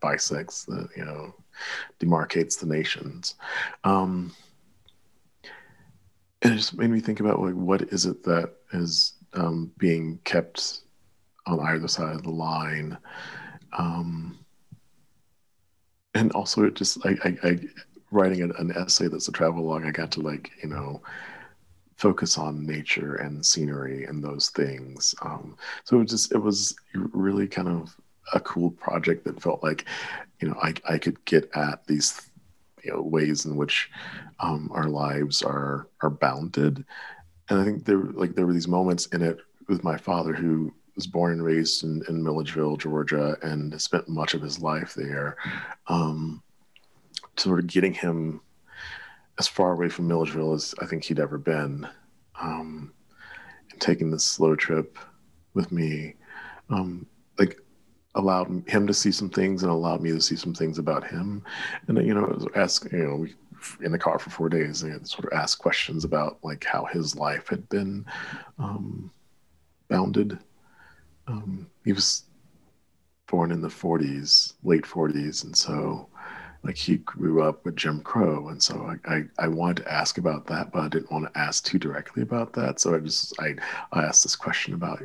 bisects 0.00 0.64
the 0.64 0.88
you 0.96 1.04
know 1.04 1.34
demarcates 2.00 2.58
the 2.58 2.66
nations. 2.66 3.34
Um 3.84 4.32
and 6.42 6.52
it 6.52 6.56
just 6.56 6.76
made 6.76 6.90
me 6.90 7.00
think 7.00 7.20
about 7.20 7.40
like 7.40 7.54
what 7.54 7.82
is 7.82 8.06
it 8.06 8.22
that 8.24 8.52
is 8.72 9.14
um 9.32 9.72
being 9.78 10.18
kept 10.24 10.80
on 11.46 11.60
either 11.60 11.88
side 11.88 12.14
of 12.14 12.22
the 12.22 12.30
line? 12.30 12.96
Um 13.76 14.38
and 16.14 16.32
also 16.32 16.64
it 16.64 16.74
just 16.74 16.98
i 17.04 17.16
i, 17.24 17.36
I 17.42 17.58
writing 18.10 18.42
an, 18.42 18.52
an 18.58 18.72
essay 18.72 19.08
that's 19.08 19.28
a 19.28 19.32
travel 19.32 19.64
log 19.64 19.84
i 19.84 19.90
got 19.90 20.10
to 20.12 20.20
like 20.20 20.50
you 20.62 20.68
know 20.68 21.02
focus 21.96 22.36
on 22.38 22.66
nature 22.66 23.16
and 23.16 23.44
scenery 23.44 24.04
and 24.04 24.22
those 24.22 24.50
things. 24.50 25.14
Um, 25.22 25.56
so 25.84 26.00
it 26.00 26.08
just 26.08 26.32
it 26.32 26.38
was 26.38 26.76
really 26.92 27.46
kind 27.46 27.68
of 27.68 27.96
a 28.34 28.40
cool 28.40 28.70
project 28.70 29.24
that 29.24 29.40
felt 29.42 29.62
like, 29.62 29.84
you 30.40 30.48
know, 30.48 30.56
I 30.62 30.74
I 30.88 30.98
could 30.98 31.24
get 31.24 31.50
at 31.54 31.86
these 31.86 32.30
you 32.84 32.92
know 32.92 33.02
ways 33.02 33.44
in 33.44 33.56
which 33.56 33.90
um, 34.40 34.70
our 34.72 34.88
lives 34.88 35.42
are 35.42 35.88
are 36.02 36.10
bounded, 36.10 36.84
and 37.48 37.60
I 37.60 37.64
think 37.64 37.84
there 37.84 37.98
like 37.98 38.34
there 38.34 38.46
were 38.46 38.52
these 38.52 38.68
moments 38.68 39.06
in 39.06 39.22
it 39.22 39.38
with 39.68 39.82
my 39.82 39.96
father 39.96 40.32
who 40.32 40.72
was 40.94 41.06
born 41.06 41.32
and 41.32 41.44
raised 41.44 41.84
in, 41.84 42.02
in 42.08 42.22
Milledgeville, 42.22 42.76
Georgia, 42.76 43.36
and 43.42 43.80
spent 43.80 44.08
much 44.08 44.32
of 44.34 44.40
his 44.40 44.60
life 44.60 44.94
there. 44.94 45.36
Um, 45.88 46.42
sort 47.36 47.58
of 47.58 47.66
getting 47.66 47.92
him 47.92 48.40
as 49.38 49.46
far 49.46 49.72
away 49.72 49.88
from 49.88 50.08
Milledgeville 50.08 50.54
as 50.54 50.74
I 50.80 50.86
think 50.86 51.04
he'd 51.04 51.20
ever 51.20 51.38
been. 51.38 51.86
Um, 52.40 52.92
and 53.70 53.80
taking 53.80 54.10
this 54.10 54.24
slow 54.24 54.54
trip 54.56 54.98
with 55.54 55.72
me, 55.72 56.14
um, 56.70 57.06
like 57.38 57.58
allowed 58.14 58.64
him 58.66 58.86
to 58.86 58.94
see 58.94 59.12
some 59.12 59.30
things 59.30 59.62
and 59.62 59.70
allowed 59.70 60.00
me 60.00 60.10
to 60.10 60.20
see 60.20 60.36
some 60.36 60.54
things 60.54 60.78
about 60.78 61.06
him. 61.06 61.42
And 61.86 61.98
you 62.06 62.14
know, 62.14 62.46
ask 62.54 62.90
you 62.92 62.98
know, 62.98 63.16
we 63.16 63.34
in 63.82 63.92
the 63.92 63.98
car 63.98 64.18
for 64.18 64.30
four 64.30 64.48
days 64.48 64.82
and 64.82 65.08
sort 65.08 65.24
of 65.24 65.38
ask 65.38 65.58
questions 65.58 66.04
about 66.04 66.38
like 66.42 66.64
how 66.64 66.84
his 66.84 67.16
life 67.16 67.48
had 67.48 67.68
been 67.68 68.04
um, 68.58 69.10
bounded. 69.88 70.38
Um, 71.26 71.68
he 71.84 71.92
was 71.92 72.24
born 73.26 73.50
in 73.50 73.60
the 73.60 73.68
40s, 73.68 74.54
late 74.62 74.84
40s, 74.84 75.44
and 75.44 75.56
so 75.56 76.08
like 76.66 76.76
he 76.76 76.96
grew 76.96 77.42
up 77.42 77.64
with 77.64 77.76
Jim 77.76 78.00
Crow, 78.00 78.48
and 78.48 78.60
so 78.60 78.96
I, 79.06 79.14
I, 79.14 79.24
I, 79.38 79.48
wanted 79.48 79.84
to 79.84 79.92
ask 79.92 80.18
about 80.18 80.46
that, 80.48 80.72
but 80.72 80.82
I 80.82 80.88
didn't 80.88 81.12
want 81.12 81.32
to 81.32 81.38
ask 81.38 81.64
too 81.64 81.78
directly 81.78 82.22
about 82.22 82.52
that. 82.54 82.80
So 82.80 82.94
I 82.94 82.98
just 82.98 83.40
I, 83.40 83.54
I 83.92 84.02
asked 84.02 84.24
this 84.24 84.34
question 84.34 84.74
about 84.74 85.00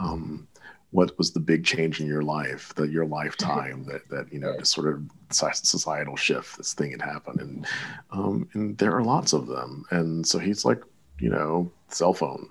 um, 0.00 0.48
what 0.90 1.16
was 1.16 1.30
the 1.30 1.40
big 1.40 1.64
change 1.64 2.00
in 2.00 2.08
your 2.08 2.22
life, 2.22 2.74
that 2.74 2.90
your 2.90 3.06
lifetime, 3.06 3.84
that 3.84 4.08
that 4.10 4.32
you 4.32 4.40
know, 4.40 4.56
this 4.58 4.70
sort 4.70 4.92
of 4.92 5.02
societal 5.30 6.16
shift, 6.16 6.58
this 6.58 6.74
thing 6.74 6.90
had 6.90 7.02
happened, 7.02 7.40
and 7.40 7.66
um, 8.10 8.48
and 8.54 8.76
there 8.78 8.96
are 8.96 9.04
lots 9.04 9.32
of 9.32 9.46
them, 9.46 9.84
and 9.90 10.26
so 10.26 10.40
he's 10.40 10.64
like, 10.64 10.82
you 11.20 11.30
know, 11.30 11.70
cell 11.88 12.14
phone 12.14 12.48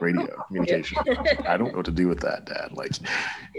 radio 0.00 0.42
communication. 0.46 0.96
I 1.46 1.58
don't 1.58 1.68
know 1.68 1.76
what 1.76 1.84
to 1.84 1.90
do 1.90 2.08
with 2.08 2.20
that, 2.20 2.46
Dad. 2.46 2.72
Like, 2.72 2.92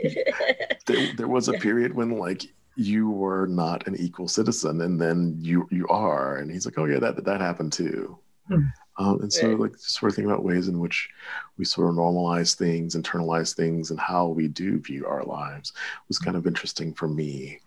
there, 0.88 1.14
there 1.18 1.28
was 1.28 1.50
a 1.50 1.54
period 1.54 1.94
when 1.94 2.18
like 2.18 2.46
you 2.76 3.10
were 3.10 3.48
not 3.48 3.88
an 3.88 3.96
equal 3.96 4.28
citizen 4.28 4.82
and 4.82 5.00
then 5.00 5.38
you 5.40 5.68
you 5.72 5.88
are. 5.88 6.38
And 6.38 6.52
he's 6.52 6.66
like 6.66 6.78
oh 6.78 6.86
yeah 6.86 7.00
that 7.00 7.24
that 7.24 7.42
happened 7.42 7.74
too. 7.74 8.18
Hmm. 8.48 8.66
um, 8.98 9.22
and 9.22 9.32
so 9.32 9.52
like 9.52 9.72
just 9.72 9.94
sort 9.94 10.12
of 10.12 10.16
thinking 10.18 10.30
about 10.30 10.44
ways 10.44 10.68
in 10.68 10.78
which 10.80 11.10
we 11.58 11.64
sort 11.64 11.90
of 11.90 11.96
normalize 11.96 12.56
things 12.56 12.94
internalize 12.94 13.56
things 13.56 13.90
and 13.90 14.00
how 14.00 14.28
we 14.28 14.50
do 14.50 14.80
view 14.80 15.06
our 15.06 15.24
lives 15.24 15.72
was 16.10 16.20
kind 16.20 16.36
of 16.36 16.46
interesting 16.46 16.94
for 16.94 17.08
me. 17.08 17.60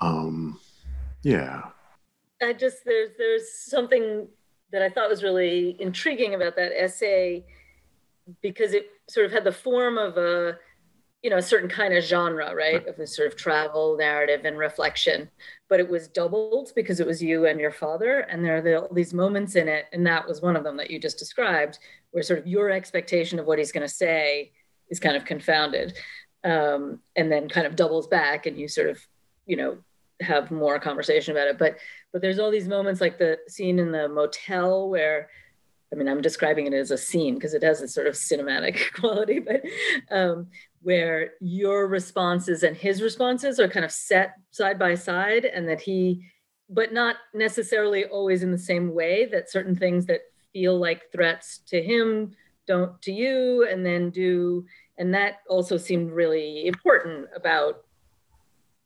Um, 0.00 0.60
yeah. 1.22 1.62
I 2.42 2.52
just 2.52 2.84
there's 2.84 3.10
there's 3.18 3.52
something 3.52 4.28
that 4.70 4.82
i 4.82 4.88
thought 4.88 5.08
was 5.08 5.22
really 5.22 5.76
intriguing 5.80 6.34
about 6.34 6.56
that 6.56 6.72
essay 6.78 7.44
because 8.42 8.74
it 8.74 8.90
sort 9.08 9.26
of 9.26 9.32
had 9.32 9.44
the 9.44 9.52
form 9.52 9.98
of 9.98 10.16
a 10.16 10.58
you 11.22 11.30
know 11.30 11.36
a 11.36 11.42
certain 11.42 11.68
kind 11.68 11.94
of 11.94 12.04
genre 12.04 12.54
right? 12.54 12.86
Of 12.86 12.96
this 12.96 13.16
sort 13.16 13.28
of 13.28 13.36
travel 13.36 13.96
narrative 13.96 14.44
and 14.44 14.56
reflection. 14.58 15.30
But 15.68 15.80
it 15.80 15.88
was 15.88 16.08
doubled 16.08 16.72
because 16.74 17.00
it 17.00 17.06
was 17.06 17.22
you 17.22 17.46
and 17.46 17.60
your 17.60 17.72
father 17.72 18.20
and 18.20 18.44
there 18.44 18.56
are 18.56 18.62
the, 18.62 18.88
these 18.92 19.12
moments 19.12 19.56
in 19.56 19.68
it 19.68 19.86
and 19.92 20.06
that 20.06 20.26
was 20.26 20.40
one 20.40 20.56
of 20.56 20.64
them 20.64 20.76
that 20.76 20.90
you 20.90 20.98
just 20.98 21.18
described 21.18 21.78
where 22.10 22.22
sort 22.22 22.38
of 22.38 22.46
your 22.46 22.70
expectation 22.70 23.38
of 23.38 23.46
what 23.46 23.58
he's 23.58 23.72
going 23.72 23.86
to 23.86 23.92
say 23.92 24.52
is 24.88 25.00
kind 25.00 25.16
of 25.16 25.24
confounded 25.24 25.92
um, 26.44 27.00
and 27.16 27.30
then 27.30 27.48
kind 27.48 27.66
of 27.66 27.76
doubles 27.76 28.06
back 28.06 28.46
and 28.46 28.58
you 28.58 28.68
sort 28.68 28.88
of 28.88 28.98
you 29.46 29.56
know 29.56 29.78
have 30.20 30.50
more 30.50 30.78
conversation 30.78 31.36
about 31.36 31.48
it. 31.48 31.58
But 31.58 31.76
but 32.12 32.22
there's 32.22 32.38
all 32.38 32.50
these 32.50 32.68
moments 32.68 33.00
like 33.00 33.18
the 33.18 33.38
scene 33.48 33.78
in 33.78 33.92
the 33.92 34.08
motel 34.08 34.88
where 34.88 35.28
I 35.92 35.96
mean, 35.96 36.08
I'm 36.08 36.20
describing 36.20 36.66
it 36.66 36.74
as 36.74 36.90
a 36.90 36.98
scene 36.98 37.34
because 37.34 37.54
it 37.54 37.62
has 37.62 37.80
a 37.80 37.88
sort 37.88 38.06
of 38.06 38.14
cinematic 38.14 38.92
quality, 38.94 39.38
but 39.38 39.62
um, 40.10 40.48
where 40.82 41.32
your 41.40 41.86
responses 41.88 42.62
and 42.62 42.76
his 42.76 43.02
responses 43.02 43.58
are 43.58 43.68
kind 43.68 43.84
of 43.84 43.92
set 43.92 44.34
side 44.50 44.78
by 44.78 44.94
side 44.94 45.44
and 45.44 45.68
that 45.68 45.80
he 45.80 46.24
but 46.70 46.92
not 46.92 47.16
necessarily 47.32 48.04
always 48.04 48.42
in 48.42 48.50
the 48.52 48.58
same 48.58 48.92
way 48.94 49.24
that 49.24 49.50
certain 49.50 49.74
things 49.74 50.04
that 50.04 50.20
feel 50.52 50.78
like 50.78 51.10
threats 51.12 51.58
to 51.66 51.82
him 51.82 52.32
don't 52.66 53.00
to 53.02 53.12
you 53.12 53.66
and 53.70 53.84
then 53.84 54.10
do 54.10 54.64
and 54.98 55.14
that 55.14 55.36
also 55.48 55.76
seemed 55.76 56.10
really 56.12 56.66
important 56.66 57.26
about 57.34 57.84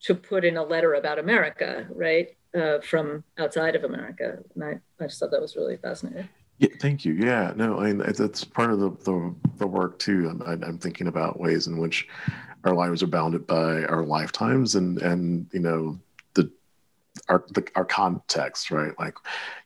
to 0.00 0.14
put 0.14 0.44
in 0.44 0.56
a 0.56 0.62
letter 0.62 0.94
about 0.94 1.18
america 1.18 1.86
right 1.90 2.36
uh, 2.54 2.78
from 2.80 3.24
outside 3.38 3.74
of 3.74 3.84
america. 3.84 4.38
And 4.54 4.64
I, 4.64 4.80
I 5.00 5.06
just 5.06 5.18
thought 5.18 5.30
that 5.30 5.40
was 5.40 5.56
really 5.56 5.76
fascinating 5.76 6.28
yeah, 6.62 6.68
thank 6.78 7.04
you. 7.04 7.14
Yeah, 7.14 7.52
no, 7.56 7.80
I 7.80 7.92
mean 7.92 7.98
that's 7.98 8.44
part 8.44 8.70
of 8.70 8.78
the 8.78 8.90
the, 8.90 9.34
the 9.56 9.66
work 9.66 9.98
too. 9.98 10.28
I'm, 10.46 10.62
I'm 10.62 10.78
thinking 10.78 11.08
about 11.08 11.40
ways 11.40 11.66
in 11.66 11.76
which 11.76 12.06
our 12.62 12.72
lives 12.72 13.02
are 13.02 13.08
bounded 13.08 13.48
by 13.48 13.84
our 13.86 14.04
lifetimes, 14.04 14.76
and 14.76 15.02
and 15.02 15.48
you 15.52 15.58
know 15.58 15.98
the 16.34 16.48
our 17.28 17.44
the, 17.50 17.66
our 17.74 17.84
context, 17.84 18.70
right? 18.70 18.96
Like, 18.96 19.16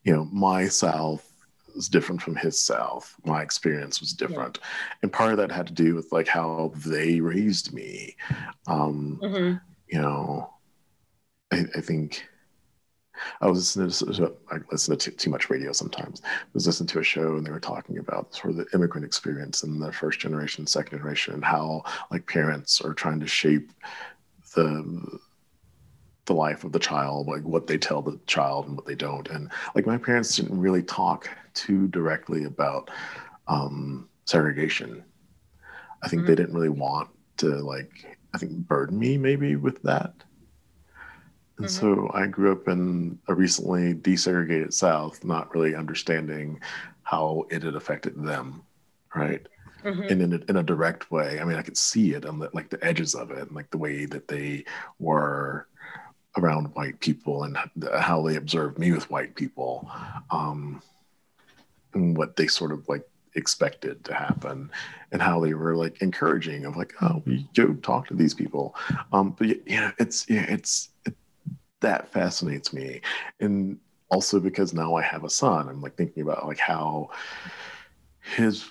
you 0.04 0.16
know, 0.16 0.24
my 0.32 0.68
South 0.68 1.30
is 1.74 1.90
different 1.90 2.22
from 2.22 2.34
his 2.34 2.58
South. 2.58 3.14
My 3.26 3.42
experience 3.42 4.00
was 4.00 4.14
different, 4.14 4.58
yeah. 4.62 4.96
and 5.02 5.12
part 5.12 5.32
of 5.32 5.36
that 5.36 5.52
had 5.52 5.66
to 5.66 5.74
do 5.74 5.94
with 5.94 6.12
like 6.12 6.28
how 6.28 6.72
they 6.86 7.20
raised 7.20 7.74
me. 7.74 8.16
Um, 8.66 9.20
mm-hmm. 9.22 9.56
You 9.88 10.00
know, 10.00 10.50
I, 11.52 11.66
I 11.76 11.80
think 11.82 12.24
I 13.40 13.46
was 13.46 13.76
listening 13.76 14.14
to, 14.14 14.32
I 14.50 14.58
listen 14.70 14.96
to 14.96 15.10
too, 15.10 15.30
much 15.30 15.50
radio 15.50 15.72
sometimes. 15.72 16.22
I 16.24 16.28
was 16.52 16.66
listening 16.66 16.88
to 16.88 17.00
a 17.00 17.04
show 17.04 17.36
and 17.36 17.46
they 17.46 17.50
were 17.50 17.60
talking 17.60 17.98
about 17.98 18.34
sort 18.34 18.50
of 18.50 18.56
the 18.56 18.66
immigrant 18.74 19.04
experience 19.04 19.62
and 19.62 19.80
the 19.80 19.92
first 19.92 20.18
generation, 20.18 20.66
second 20.66 20.98
generation, 20.98 21.34
and 21.34 21.44
how 21.44 21.84
like 22.10 22.26
parents 22.26 22.80
are 22.80 22.94
trying 22.94 23.20
to 23.20 23.26
shape 23.26 23.70
the 24.54 25.18
the 26.26 26.34
life 26.34 26.64
of 26.64 26.72
the 26.72 26.78
child, 26.78 27.28
like 27.28 27.42
what 27.42 27.68
they 27.68 27.78
tell 27.78 28.02
the 28.02 28.18
child 28.26 28.66
and 28.66 28.76
what 28.76 28.84
they 28.84 28.96
don't. 28.96 29.28
And 29.28 29.50
like 29.74 29.86
my 29.86 29.96
parents 29.96 30.36
didn't 30.36 30.58
really 30.58 30.82
talk 30.82 31.30
too 31.54 31.86
directly 31.88 32.44
about 32.44 32.90
um, 33.48 34.08
segregation. 34.24 35.04
I 36.02 36.08
think 36.08 36.22
mm-hmm. 36.22 36.28
they 36.28 36.34
didn't 36.34 36.54
really 36.54 36.68
want 36.68 37.08
to 37.38 37.46
like 37.46 38.18
I 38.34 38.38
think 38.38 38.52
burden 38.52 38.98
me 38.98 39.16
maybe 39.16 39.56
with 39.56 39.82
that. 39.82 40.12
And 41.58 41.66
mm-hmm. 41.66 42.06
so 42.06 42.10
I 42.12 42.26
grew 42.26 42.52
up 42.52 42.68
in 42.68 43.18
a 43.28 43.34
recently 43.34 43.94
desegregated 43.94 44.72
South, 44.72 45.24
not 45.24 45.54
really 45.54 45.74
understanding 45.74 46.60
how 47.02 47.46
it 47.50 47.62
had 47.62 47.74
affected 47.74 48.14
them, 48.22 48.62
right? 49.14 49.46
Mm-hmm. 49.84 50.02
And 50.02 50.22
in 50.22 50.32
a, 50.34 50.40
in 50.48 50.56
a 50.56 50.62
direct 50.62 51.10
way. 51.10 51.40
I 51.40 51.44
mean, 51.44 51.56
I 51.56 51.62
could 51.62 51.76
see 51.76 52.12
it 52.14 52.26
on 52.26 52.38
the, 52.38 52.50
like 52.52 52.68
the 52.68 52.84
edges 52.84 53.14
of 53.14 53.30
it, 53.30 53.38
and 53.38 53.52
like 53.52 53.70
the 53.70 53.78
way 53.78 54.04
that 54.06 54.28
they 54.28 54.64
were 54.98 55.68
around 56.36 56.74
white 56.74 57.00
people 57.00 57.44
and 57.44 57.56
how 57.94 58.20
they 58.22 58.36
observed 58.36 58.78
me 58.78 58.92
with 58.92 59.08
white 59.10 59.34
people, 59.36 59.88
um, 60.30 60.82
and 61.94 62.16
what 62.16 62.36
they 62.36 62.46
sort 62.46 62.72
of 62.72 62.86
like 62.88 63.08
expected 63.36 64.02
to 64.04 64.14
happen 64.14 64.70
and 65.12 65.22
how 65.22 65.38
they 65.38 65.54
were 65.54 65.76
like 65.76 66.00
encouraging 66.00 66.64
of 66.64 66.74
like 66.74 66.94
oh 67.02 67.22
we 67.26 67.46
go 67.54 67.74
talk 67.74 68.08
to 68.08 68.14
these 68.14 68.32
people 68.32 68.74
um 69.12 69.36
but 69.38 69.48
yeah 69.68 69.92
it's 69.98 70.28
yeah 70.28 70.46
it's 70.48 70.88
it, 71.04 71.14
that 71.80 72.10
fascinates 72.12 72.72
me 72.72 73.00
and 73.40 73.78
also 74.10 74.40
because 74.40 74.72
now 74.72 74.94
i 74.94 75.02
have 75.02 75.24
a 75.24 75.30
son 75.30 75.68
i'm 75.68 75.80
like 75.80 75.96
thinking 75.96 76.22
about 76.22 76.46
like 76.46 76.58
how 76.58 77.08
his 78.20 78.64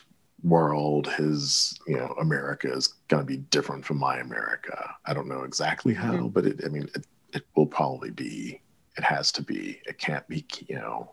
world 0.43 1.07
his 1.07 1.77
you 1.87 1.97
know 1.97 2.13
america 2.19 2.71
is 2.71 2.87
going 3.07 3.21
to 3.21 3.27
be 3.27 3.37
different 3.37 3.83
from 3.83 3.97
my 3.97 4.19
america 4.19 4.93
i 5.05 5.13
don't 5.13 5.27
know 5.27 5.43
exactly 5.43 5.93
how 5.93 6.13
mm-hmm. 6.13 6.27
but 6.27 6.45
it 6.45 6.61
i 6.65 6.67
mean 6.67 6.87
it, 6.93 7.05
it 7.33 7.45
will 7.55 7.65
probably 7.65 8.11
be 8.11 8.61
it 8.97 9.03
has 9.03 9.31
to 9.31 9.41
be 9.41 9.81
it 9.85 9.97
can't 9.97 10.27
be 10.27 10.45
you 10.67 10.75
know 10.75 11.11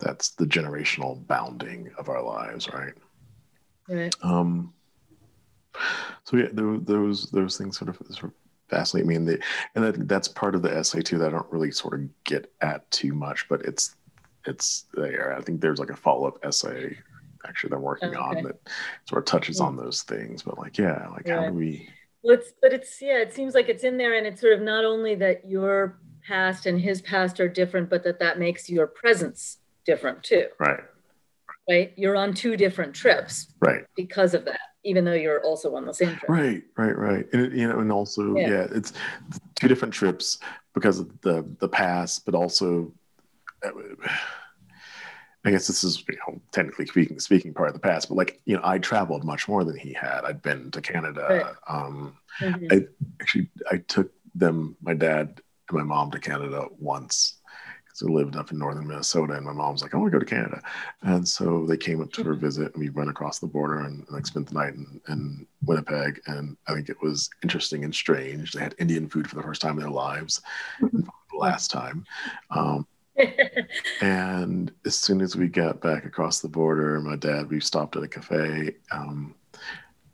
that's 0.00 0.30
the 0.30 0.46
generational 0.46 1.24
bounding 1.26 1.90
of 1.98 2.08
our 2.08 2.22
lives, 2.22 2.68
right? 2.72 2.94
Right. 3.88 4.14
Um. 4.22 4.72
So 6.24 6.36
yeah, 6.36 6.48
those 6.52 7.30
those 7.30 7.56
things 7.56 7.78
sort 7.78 7.90
of, 7.90 7.96
sort 8.08 8.24
of 8.24 8.32
fascinate 8.70 9.06
me, 9.06 9.16
and 9.16 9.28
the 9.28 9.38
and 9.74 9.84
that, 9.84 10.08
that's 10.08 10.28
part 10.28 10.54
of 10.54 10.62
the 10.62 10.74
essay 10.74 11.02
too 11.02 11.18
that 11.18 11.28
I 11.28 11.30
don't 11.30 11.52
really 11.52 11.70
sort 11.70 11.94
of 11.94 12.24
get 12.24 12.52
at 12.60 12.90
too 12.90 13.14
much, 13.14 13.48
but 13.48 13.62
it's 13.62 13.96
it's 14.46 14.86
there. 14.94 15.36
I 15.36 15.42
think 15.42 15.60
there's 15.60 15.78
like 15.78 15.90
a 15.90 15.96
follow 15.96 16.26
up 16.28 16.44
essay 16.44 16.96
actually 17.46 17.70
they're 17.70 17.78
working 17.78 18.14
oh, 18.14 18.30
okay. 18.30 18.38
on 18.38 18.44
that 18.44 18.58
sort 19.08 19.18
of 19.20 19.24
touches 19.26 19.58
yeah. 19.60 19.66
on 19.66 19.76
those 19.76 20.02
things. 20.02 20.42
But 20.42 20.58
like, 20.58 20.78
yeah, 20.78 21.08
like 21.08 21.28
how 21.28 21.46
do 21.46 21.52
we? 21.52 21.88
Well, 22.22 22.36
it's 22.36 22.52
but 22.60 22.72
it's 22.72 23.00
yeah, 23.00 23.18
it 23.18 23.32
seems 23.32 23.54
like 23.54 23.68
it's 23.68 23.84
in 23.84 23.96
there, 23.96 24.16
and 24.16 24.26
it's 24.26 24.40
sort 24.40 24.52
of 24.52 24.60
not 24.60 24.84
only 24.84 25.14
that 25.16 25.48
your 25.48 25.98
past 26.26 26.66
and 26.66 26.80
his 26.80 27.00
past 27.02 27.40
are 27.40 27.48
different, 27.48 27.88
but 27.88 28.04
that 28.04 28.18
that 28.20 28.38
makes 28.38 28.68
your 28.68 28.86
presence 28.86 29.58
different 29.84 30.22
too. 30.22 30.46
Right. 30.58 30.80
Right. 31.68 31.92
You're 31.96 32.16
on 32.16 32.34
two 32.34 32.56
different 32.56 32.94
trips. 32.94 33.52
Right. 33.60 33.84
Because 33.96 34.34
of 34.34 34.44
that, 34.46 34.60
even 34.84 35.04
though 35.04 35.12
you're 35.14 35.42
also 35.44 35.76
on 35.76 35.86
the 35.86 35.94
same 35.94 36.16
trip. 36.16 36.28
Right. 36.28 36.62
Right. 36.76 36.96
Right. 36.96 37.26
And 37.32 37.56
you 37.56 37.68
know, 37.68 37.78
and 37.78 37.92
also, 37.92 38.36
yeah, 38.36 38.48
yeah 38.48 38.66
it's 38.70 38.92
two 39.54 39.68
different 39.68 39.94
trips 39.94 40.38
because 40.74 40.98
of 40.98 41.20
the 41.20 41.44
the 41.60 41.68
past, 41.68 42.24
but 42.24 42.34
also. 42.34 42.92
I 45.44 45.50
guess 45.50 45.66
this 45.66 45.84
is 45.84 46.04
you 46.08 46.18
know, 46.28 46.40
technically 46.52 46.86
speaking 46.86 47.18
speaking 47.18 47.54
part 47.54 47.68
of 47.68 47.74
the 47.74 47.80
past, 47.80 48.08
but 48.08 48.16
like 48.16 48.40
you 48.44 48.56
know, 48.56 48.62
I 48.62 48.78
traveled 48.78 49.24
much 49.24 49.48
more 49.48 49.64
than 49.64 49.76
he 49.76 49.92
had. 49.92 50.22
I'd 50.24 50.42
been 50.42 50.70
to 50.72 50.82
Canada. 50.82 51.26
Right. 51.28 51.54
Um, 51.66 52.16
mm-hmm. 52.40 52.66
I 52.70 52.86
actually 53.20 53.50
I 53.70 53.78
took 53.78 54.12
them, 54.34 54.76
my 54.82 54.94
dad 54.94 55.40
and 55.68 55.78
my 55.78 55.84
mom, 55.84 56.10
to 56.10 56.18
Canada 56.18 56.66
once 56.78 57.39
lived 58.08 58.36
up 58.36 58.50
in 58.50 58.58
northern 58.58 58.86
Minnesota, 58.86 59.34
and 59.34 59.44
my 59.44 59.52
mom's 59.52 59.82
like, 59.82 59.94
"I 59.94 59.96
want 59.96 60.12
to 60.12 60.18
go 60.18 60.24
to 60.24 60.30
Canada," 60.30 60.62
and 61.02 61.26
so 61.26 61.66
they 61.66 61.76
came 61.76 62.00
up 62.00 62.12
to 62.12 62.24
her 62.24 62.34
visit, 62.34 62.72
and 62.74 62.82
we 62.82 62.90
went 62.90 63.10
across 63.10 63.38
the 63.38 63.46
border 63.46 63.80
and, 63.80 64.06
like 64.10 64.26
spent 64.26 64.48
the 64.48 64.54
night 64.54 64.74
in, 64.74 65.00
in 65.08 65.46
Winnipeg, 65.64 66.20
and 66.26 66.56
I 66.66 66.74
think 66.74 66.88
it 66.88 67.00
was 67.02 67.28
interesting 67.42 67.84
and 67.84 67.94
strange. 67.94 68.52
They 68.52 68.60
had 68.60 68.74
Indian 68.78 69.08
food 69.08 69.28
for 69.28 69.36
the 69.36 69.42
first 69.42 69.60
time 69.60 69.72
in 69.72 69.80
their 69.80 69.90
lives, 69.90 70.40
the 70.80 71.10
last 71.32 71.70
time. 71.70 72.04
Um, 72.50 72.86
and 74.00 74.72
as 74.86 74.98
soon 74.98 75.20
as 75.20 75.36
we 75.36 75.48
got 75.48 75.80
back 75.80 76.04
across 76.04 76.40
the 76.40 76.48
border, 76.48 77.00
my 77.00 77.16
dad, 77.16 77.50
we 77.50 77.60
stopped 77.60 77.96
at 77.96 78.02
a 78.02 78.08
cafe, 78.08 78.76
um, 78.92 79.34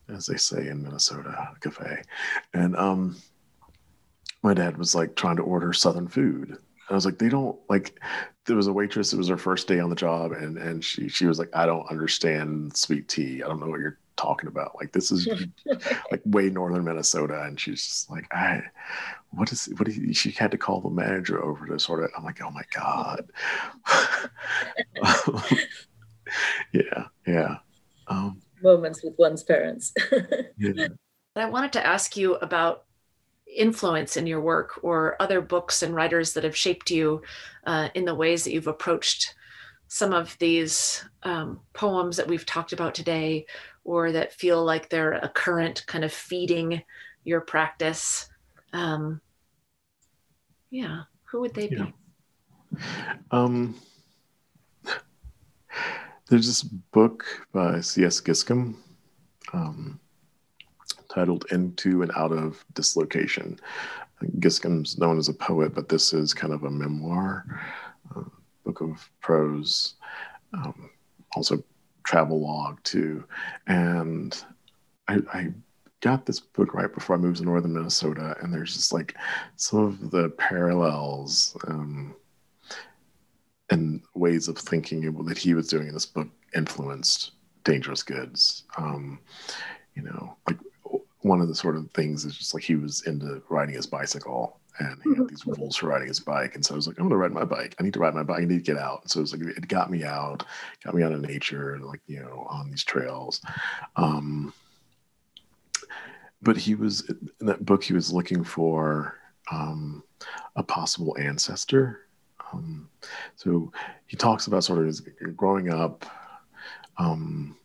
as 0.08 0.26
they 0.26 0.37
say 0.37 0.68
in 0.68 0.82
Minnesota, 0.82 1.30
a 1.54 1.58
cafe, 1.61 2.02
and 2.54 2.76
um, 2.76 3.16
my 4.42 4.54
dad 4.54 4.76
was 4.76 4.94
like 4.94 5.16
trying 5.16 5.37
to 5.37 5.42
order 5.42 5.72
Southern 5.72 6.08
food 6.08 6.58
I 6.88 6.94
was 6.94 7.05
like, 7.05 7.18
they 7.18 7.29
don't 7.29 7.59
like. 7.68 8.01
There 8.44 8.57
was 8.57 8.68
a 8.68 8.72
waitress. 8.72 9.12
It 9.12 9.16
was 9.16 9.29
her 9.29 9.37
first 9.37 9.66
day 9.66 9.81
on 9.81 9.90
the 9.90 9.96
job, 9.96 10.33
and 10.33 10.57
and 10.57 10.85
she 10.85 11.09
she 11.09 11.27
was 11.27 11.38
like, 11.38 11.51
I 11.55 11.66
don't 11.66 11.90
understand 11.90 12.77
sweet 12.77 13.09
tea. 13.09 13.42
I 13.42 13.49
don't 13.49 13.61
know 13.61 13.66
what 13.66 13.81
you're 13.81 13.99
talking 14.16 14.49
about. 14.49 14.77
Like 14.77 14.92
this 14.92 15.11
is 15.11 15.29
like 16.11 16.22
way 16.25 16.49
northern 16.49 16.85
Minnesota, 16.85 17.42
and 17.42 17.59
she's 17.59 17.85
just 17.85 18.11
like, 18.11 18.27
I, 18.33 18.62
what 19.31 19.53
is 19.53 19.68
what? 19.77 19.88
Is, 19.88 20.16
she 20.16 20.31
had 20.31 20.53
to 20.53 20.59
call 20.59 20.81
the 20.81 20.90
manager 20.90 21.42
over 21.42 21.66
to 21.66 21.79
sort 21.79 22.05
of. 22.05 22.11
I'm 22.16 22.25
like, 22.25 22.40
oh 22.40 22.51
my 22.51 22.62
god. 22.75 23.31
yeah, 26.72 27.07
yeah. 27.27 27.57
Um, 28.09 28.40
Moments 28.62 29.03
with 29.03 29.14
one's 29.18 29.42
parents. 29.42 29.92
yeah. 30.57 30.88
I 31.35 31.46
wanted 31.46 31.72
to 31.75 31.87
ask 31.87 32.16
you 32.16 32.37
about 32.37 32.86
influence 33.56 34.16
in 34.16 34.26
your 34.26 34.40
work 34.40 34.78
or 34.82 35.20
other 35.20 35.40
books 35.40 35.82
and 35.82 35.94
writers 35.94 36.32
that 36.32 36.44
have 36.44 36.56
shaped 36.56 36.90
you 36.90 37.22
uh, 37.66 37.88
in 37.94 38.04
the 38.04 38.14
ways 38.14 38.44
that 38.44 38.52
you've 38.52 38.66
approached 38.66 39.34
some 39.88 40.12
of 40.12 40.36
these 40.38 41.04
um, 41.22 41.60
poems 41.72 42.16
that 42.16 42.26
we've 42.26 42.46
talked 42.46 42.72
about 42.72 42.94
today 42.94 43.46
or 43.84 44.12
that 44.12 44.32
feel 44.32 44.64
like 44.64 44.88
they're 44.88 45.12
a 45.12 45.28
current 45.28 45.84
kind 45.86 46.04
of 46.04 46.12
feeding 46.12 46.82
your 47.24 47.40
practice 47.40 48.28
um, 48.72 49.20
yeah 50.70 51.02
who 51.24 51.40
would 51.40 51.54
they 51.54 51.68
yeah. 51.68 51.84
be 51.84 51.94
um, 53.30 53.74
there's 56.28 56.46
this 56.46 56.62
book 56.62 57.24
by 57.52 57.80
cs 57.80 58.20
giscombe 58.20 58.74
um, 59.52 60.00
titled 61.16 61.46
Into 61.50 62.02
and 62.02 62.12
Out 62.14 62.33
of 62.33 62.64
Dislocation. 62.74 63.59
Giscombe's 64.38 64.98
known 64.98 65.18
as 65.18 65.29
a 65.29 65.35
poet, 65.35 65.74
but 65.74 65.88
this 65.88 66.12
is 66.12 66.35
kind 66.35 66.52
of 66.52 66.64
a 66.64 66.70
memoir, 66.70 67.44
uh, 68.14 68.22
book 68.64 68.83
of 68.83 69.11
prose, 69.20 69.94
um, 70.52 70.90
also 71.35 71.64
travel 72.05 72.40
log 72.40 72.83
too. 72.83 73.24
And 73.66 74.37
I, 75.09 75.20
I 75.33 75.52
got 76.00 76.26
this 76.26 76.40
book 76.40 76.74
right 76.74 76.92
before 76.92 77.16
I 77.16 77.18
moved 77.18 77.38
to 77.38 77.44
northern 77.44 77.72
Minnesota, 77.72 78.37
and 78.42 78.52
there's 78.52 78.74
just 78.74 78.92
like 78.92 79.16
some 79.57 79.81
of 79.81 80.11
the 80.11 80.31
parallels 80.31 81.57
um, 81.66 82.14
and 83.70 84.02
ways 84.14 84.48
of 84.48 84.59
thinking 84.59 85.11
that 85.24 85.38
he 85.38 85.55
was 85.55 85.68
doing 85.68 85.88
in 85.88 85.94
this 85.94 86.07
book 86.07 86.29
influenced 86.55 87.33
Dangerous 87.64 88.02
Goods. 88.02 88.64
Um, 88.76 89.18
you 89.94 90.02
know, 90.02 90.37
like 90.46 90.59
one 91.26 91.40
of 91.40 91.48
the 91.48 91.54
sort 91.54 91.76
of 91.76 91.90
things 91.90 92.24
is 92.24 92.36
just 92.36 92.54
like 92.54 92.62
he 92.62 92.76
was 92.76 93.02
into 93.02 93.42
riding 93.48 93.74
his 93.74 93.86
bicycle 93.86 94.60
and 94.78 94.98
he 95.02 95.10
had 95.10 95.18
mm-hmm. 95.18 95.26
these 95.26 95.46
rules 95.46 95.76
for 95.76 95.88
riding 95.88 96.08
his 96.08 96.20
bike. 96.20 96.54
And 96.54 96.64
so 96.64 96.74
I 96.74 96.76
was 96.76 96.86
like, 96.86 96.98
I'm 96.98 97.04
gonna 97.04 97.16
ride 97.16 97.32
my 97.32 97.44
bike. 97.44 97.74
I 97.78 97.82
need 97.82 97.94
to 97.94 98.00
ride 98.00 98.14
my 98.14 98.22
bike. 98.22 98.42
I 98.42 98.44
need 98.44 98.64
to 98.64 98.72
get 98.72 98.80
out. 98.80 99.10
So 99.10 99.18
it 99.18 99.22
was 99.22 99.34
like 99.34 99.56
it 99.56 99.68
got 99.68 99.90
me 99.90 100.04
out, 100.04 100.44
got 100.84 100.94
me 100.94 101.02
out 101.02 101.12
of 101.12 101.20
nature 101.20 101.78
like, 101.82 102.00
you 102.06 102.20
know, 102.20 102.46
on 102.48 102.70
these 102.70 102.84
trails. 102.84 103.40
Um 103.96 104.52
but 106.42 106.56
he 106.56 106.74
was 106.74 107.08
in 107.40 107.46
that 107.46 107.64
book 107.64 107.82
he 107.82 107.94
was 107.94 108.12
looking 108.12 108.44
for 108.44 109.18
um 109.50 110.04
a 110.54 110.62
possible 110.62 111.16
ancestor. 111.18 112.06
Um 112.52 112.88
so 113.34 113.72
he 114.06 114.16
talks 114.16 114.46
about 114.46 114.64
sort 114.64 114.78
of 114.78 114.86
his 114.86 115.00
growing 115.34 115.70
up, 115.72 116.04
um 116.98 117.56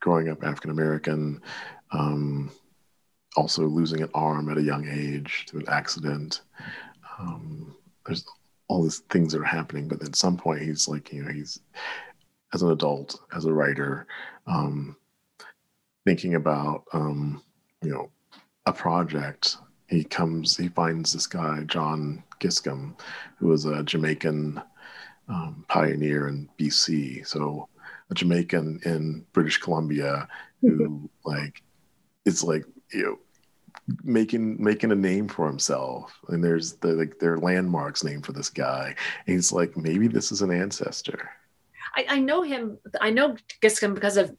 growing 0.00 0.28
up 0.28 0.42
African 0.42 0.70
American, 0.70 1.42
um, 1.92 2.50
also 3.36 3.66
losing 3.66 4.02
an 4.02 4.10
arm 4.14 4.50
at 4.50 4.58
a 4.58 4.62
young 4.62 4.88
age 4.88 5.46
to 5.48 5.58
an 5.58 5.68
accident. 5.68 6.42
Um, 7.18 7.76
there's 8.04 8.24
all 8.68 8.82
these 8.82 9.00
things 9.10 9.32
that 9.32 9.40
are 9.40 9.44
happening, 9.44 9.88
but 9.88 10.02
at 10.02 10.16
some 10.16 10.36
point 10.36 10.62
he's 10.62 10.88
like, 10.88 11.12
you 11.12 11.22
know, 11.22 11.32
he's 11.32 11.60
as 12.54 12.62
an 12.62 12.70
adult, 12.70 13.20
as 13.34 13.44
a 13.44 13.52
writer, 13.52 14.06
um, 14.46 14.96
thinking 16.04 16.34
about, 16.34 16.84
um, 16.92 17.42
you 17.82 17.90
know, 17.90 18.10
a 18.66 18.72
project. 18.72 19.56
He 19.88 20.02
comes, 20.02 20.56
he 20.56 20.68
finds 20.68 21.12
this 21.12 21.26
guy, 21.26 21.62
John 21.64 22.24
Giscombe, 22.40 22.98
who 23.38 23.48
was 23.48 23.66
a 23.66 23.82
Jamaican 23.82 24.60
um, 25.28 25.64
pioneer 25.68 26.28
in 26.28 26.48
BC. 26.58 27.26
So 27.26 27.68
a 28.10 28.14
Jamaican 28.14 28.80
in 28.84 29.26
British 29.32 29.58
Columbia 29.58 30.28
who 30.60 31.08
like 31.24 31.62
it's 32.24 32.42
like 32.42 32.64
you 32.92 33.02
know 33.02 33.18
making 34.02 34.62
making 34.62 34.90
a 34.90 34.96
name 34.96 35.28
for 35.28 35.46
himself 35.46 36.18
and 36.28 36.42
there's 36.42 36.74
the 36.74 36.88
like 36.88 37.18
there 37.18 37.34
are 37.34 37.38
landmarks 37.38 38.02
named 38.02 38.26
for 38.26 38.32
this 38.32 38.50
guy 38.50 38.94
and 39.26 39.34
he's 39.34 39.52
like 39.52 39.76
maybe 39.76 40.08
this 40.08 40.32
is 40.32 40.42
an 40.42 40.50
ancestor 40.50 41.30
I, 41.98 42.06
I, 42.10 42.18
know 42.18 42.42
him. 42.42 42.76
I 43.00 43.08
know 43.08 43.36
Giscombe 43.62 43.94
because 43.94 44.18
of 44.18 44.36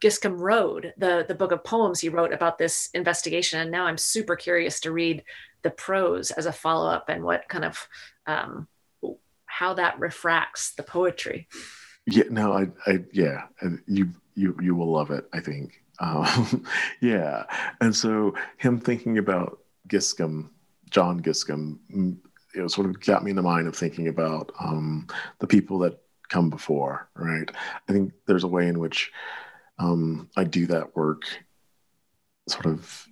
Giscombe 0.00 0.38
Road, 0.38 0.94
the 0.96 1.24
the 1.26 1.34
book 1.34 1.50
of 1.50 1.64
poems 1.64 1.98
he 1.98 2.08
wrote 2.08 2.32
about 2.32 2.56
this 2.56 2.88
investigation. 2.94 3.58
And 3.58 3.70
now 3.72 3.86
I'm 3.86 3.98
super 3.98 4.36
curious 4.36 4.78
to 4.80 4.92
read 4.92 5.24
the 5.62 5.70
prose 5.70 6.30
as 6.30 6.46
a 6.46 6.52
follow 6.52 6.88
up 6.88 7.08
and 7.08 7.24
what 7.24 7.48
kind 7.48 7.64
of 7.64 7.88
um, 8.26 8.68
how 9.46 9.74
that 9.74 9.98
refracts 9.98 10.72
the 10.74 10.82
poetry. 10.84 11.48
Yeah, 12.06 12.24
no, 12.30 12.52
I, 12.52 12.68
I, 12.86 13.04
yeah, 13.12 13.42
you, 13.86 14.10
you, 14.34 14.56
you 14.60 14.74
will 14.74 14.90
love 14.90 15.10
it. 15.10 15.28
I 15.32 15.40
think. 15.40 15.82
Um, 16.00 16.64
yeah, 17.00 17.44
and 17.80 17.94
so 17.94 18.34
him 18.58 18.80
thinking 18.80 19.18
about 19.18 19.60
Giscombe, 19.88 20.48
John 20.90 21.20
Giscombe, 21.20 21.78
mm, 21.94 22.16
know, 22.54 22.68
sort 22.68 22.88
of 22.88 23.00
got 23.00 23.22
me 23.22 23.30
in 23.30 23.36
the 23.36 23.42
mind 23.42 23.68
of 23.68 23.76
thinking 23.76 24.08
about 24.08 24.52
um, 24.60 25.06
the 25.38 25.46
people 25.46 25.78
that 25.80 26.00
come 26.28 26.50
before, 26.50 27.08
right? 27.14 27.50
I 27.88 27.92
think 27.92 28.12
there's 28.26 28.44
a 28.44 28.48
way 28.48 28.68
in 28.68 28.78
which 28.78 29.12
um, 29.78 30.28
I 30.36 30.44
do 30.44 30.66
that 30.66 30.96
work 30.96 31.24
sort 32.48 32.66
of 32.66 33.06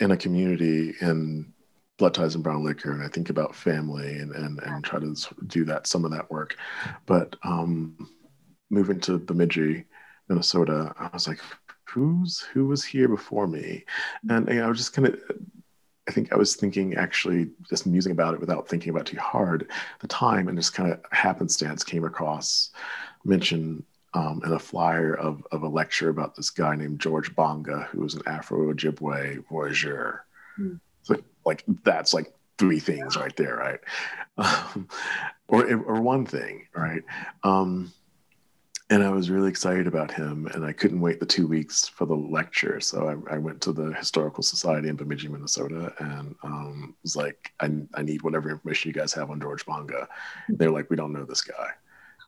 in 0.00 0.10
a 0.10 0.16
community 0.16 0.94
in 1.00 1.52
blood 1.98 2.14
ties 2.14 2.34
and 2.34 2.44
brown 2.44 2.64
liquor 2.64 2.92
and 2.92 3.02
i 3.02 3.08
think 3.08 3.28
about 3.28 3.54
family 3.54 4.18
and 4.18 4.32
and, 4.32 4.60
and 4.60 4.84
try 4.84 4.98
to 5.00 5.14
do 5.48 5.64
that 5.64 5.86
some 5.86 6.04
of 6.04 6.10
that 6.12 6.30
work 6.30 6.56
but 7.06 7.36
um 7.42 8.08
moving 8.70 9.00
to 9.00 9.18
bemidji 9.18 9.84
minnesota 10.28 10.94
i 10.98 11.10
was 11.12 11.26
like 11.26 11.40
who's 11.88 12.40
who 12.52 12.66
was 12.66 12.84
here 12.84 13.08
before 13.08 13.46
me 13.46 13.84
and, 14.28 14.48
and 14.48 14.62
i 14.62 14.68
was 14.68 14.78
just 14.78 14.92
kind 14.92 15.08
of 15.08 15.20
i 16.08 16.10
think 16.10 16.32
i 16.32 16.36
was 16.36 16.54
thinking 16.54 16.94
actually 16.94 17.50
just 17.68 17.86
musing 17.86 18.12
about 18.12 18.34
it 18.34 18.40
without 18.40 18.68
thinking 18.68 18.90
about 18.90 19.08
it 19.08 19.12
too 19.12 19.20
hard 19.20 19.70
the 20.00 20.08
time 20.08 20.48
and 20.48 20.58
just 20.58 20.74
kind 20.74 20.92
of 20.92 21.00
happenstance 21.12 21.82
came 21.84 22.04
across 22.04 22.70
mention 23.24 23.82
um, 24.14 24.40
in 24.44 24.52
a 24.52 24.58
flyer 24.58 25.14
of, 25.14 25.46
of 25.52 25.62
a 25.62 25.68
lecture 25.68 26.08
about 26.08 26.34
this 26.34 26.50
guy 26.50 26.74
named 26.74 27.00
George 27.00 27.34
Bonga, 27.34 27.88
who 27.90 28.00
was 28.00 28.14
an 28.14 28.22
Afro 28.26 28.72
Ojibwe 28.72 29.44
voyageur. 29.50 30.20
Mm. 30.58 30.80
So, 31.02 31.16
like, 31.44 31.64
that's 31.84 32.14
like 32.14 32.32
three 32.58 32.80
things 32.80 33.16
right 33.16 33.36
there, 33.36 33.56
right? 33.56 33.80
Um, 34.38 34.86
or, 35.48 35.64
or 35.68 36.00
one 36.00 36.24
thing, 36.24 36.68
right? 36.72 37.02
Um, 37.42 37.92
and 38.90 39.02
I 39.02 39.10
was 39.10 39.28
really 39.28 39.50
excited 39.50 39.86
about 39.86 40.10
him, 40.10 40.46
and 40.54 40.64
I 40.64 40.72
couldn't 40.72 41.00
wait 41.00 41.20
the 41.20 41.26
two 41.26 41.46
weeks 41.46 41.86
for 41.86 42.06
the 42.06 42.16
lecture. 42.16 42.80
So 42.80 43.22
I, 43.28 43.34
I 43.34 43.38
went 43.38 43.60
to 43.62 43.72
the 43.72 43.92
Historical 43.92 44.42
Society 44.42 44.88
in 44.88 44.96
Bemidji, 44.96 45.28
Minnesota, 45.28 45.92
and 45.98 46.34
um, 46.42 46.96
was 47.02 47.14
like, 47.14 47.52
I, 47.60 47.70
I 47.94 48.02
need 48.02 48.22
whatever 48.22 48.50
information 48.50 48.88
you 48.88 48.94
guys 48.94 49.12
have 49.12 49.30
on 49.30 49.40
George 49.40 49.66
Bonga. 49.66 50.08
They're 50.48 50.70
like, 50.70 50.88
we 50.88 50.96
don't 50.96 51.12
know 51.12 51.24
this 51.24 51.42
guy, 51.42 51.68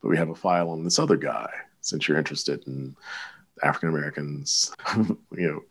but 0.02 0.08
we 0.08 0.18
have 0.18 0.28
a 0.28 0.34
file 0.34 0.68
on 0.68 0.84
this 0.84 0.98
other 0.98 1.16
guy 1.16 1.50
since 1.80 2.06
you're 2.06 2.18
interested 2.18 2.66
in 2.66 2.94
African 3.62 3.88
Americans, 3.88 4.74
you 4.96 5.16
know, 5.32 5.62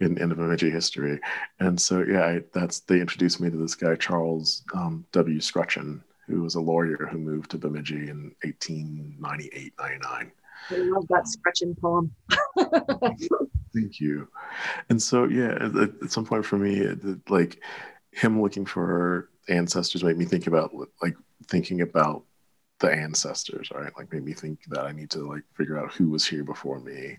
in, 0.00 0.18
in 0.18 0.28
Bemidji 0.28 0.68
history. 0.68 1.18
And 1.60 1.80
so, 1.80 2.04
yeah, 2.06 2.26
I, 2.26 2.42
that's 2.52 2.80
they 2.80 3.00
introduced 3.00 3.40
me 3.40 3.48
to 3.48 3.56
this 3.56 3.74
guy, 3.74 3.94
Charles 3.94 4.64
um, 4.74 5.06
W. 5.12 5.40
Scrutchin, 5.40 6.02
who 6.26 6.42
was 6.42 6.54
a 6.54 6.60
lawyer 6.60 7.08
who 7.10 7.18
moved 7.18 7.50
to 7.50 7.58
Bemidji 7.58 8.08
in 8.08 8.34
1898, 8.42 9.72
99. 9.78 10.32
I 10.70 10.74
love 10.76 11.06
that 11.08 11.24
Scrutchin 11.24 11.78
poem. 11.78 12.14
Thank 13.74 14.00
you. 14.00 14.28
And 14.88 15.02
so, 15.02 15.24
yeah, 15.24 15.52
at, 15.60 15.76
at 16.02 16.12
some 16.12 16.24
point 16.24 16.46
for 16.46 16.56
me, 16.56 16.78
it, 16.78 17.30
like 17.30 17.60
him 18.12 18.40
looking 18.40 18.64
for 18.64 19.28
ancestors 19.48 20.04
made 20.04 20.16
me 20.16 20.24
think 20.24 20.46
about 20.46 20.72
like 21.02 21.16
thinking 21.48 21.80
about 21.82 22.24
the 22.78 22.90
ancestors, 22.90 23.70
right? 23.72 23.92
Like 23.96 24.12
made 24.12 24.24
me 24.24 24.32
think 24.32 24.60
that 24.68 24.84
I 24.84 24.92
need 24.92 25.10
to 25.10 25.28
like 25.28 25.42
figure 25.56 25.78
out 25.78 25.92
who 25.92 26.10
was 26.10 26.26
here 26.26 26.44
before 26.44 26.80
me 26.80 27.18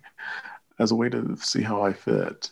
as 0.79 0.91
a 0.91 0.95
way 0.95 1.09
to 1.09 1.35
see 1.37 1.61
how 1.61 1.83
I 1.83 1.93
fit. 1.93 2.51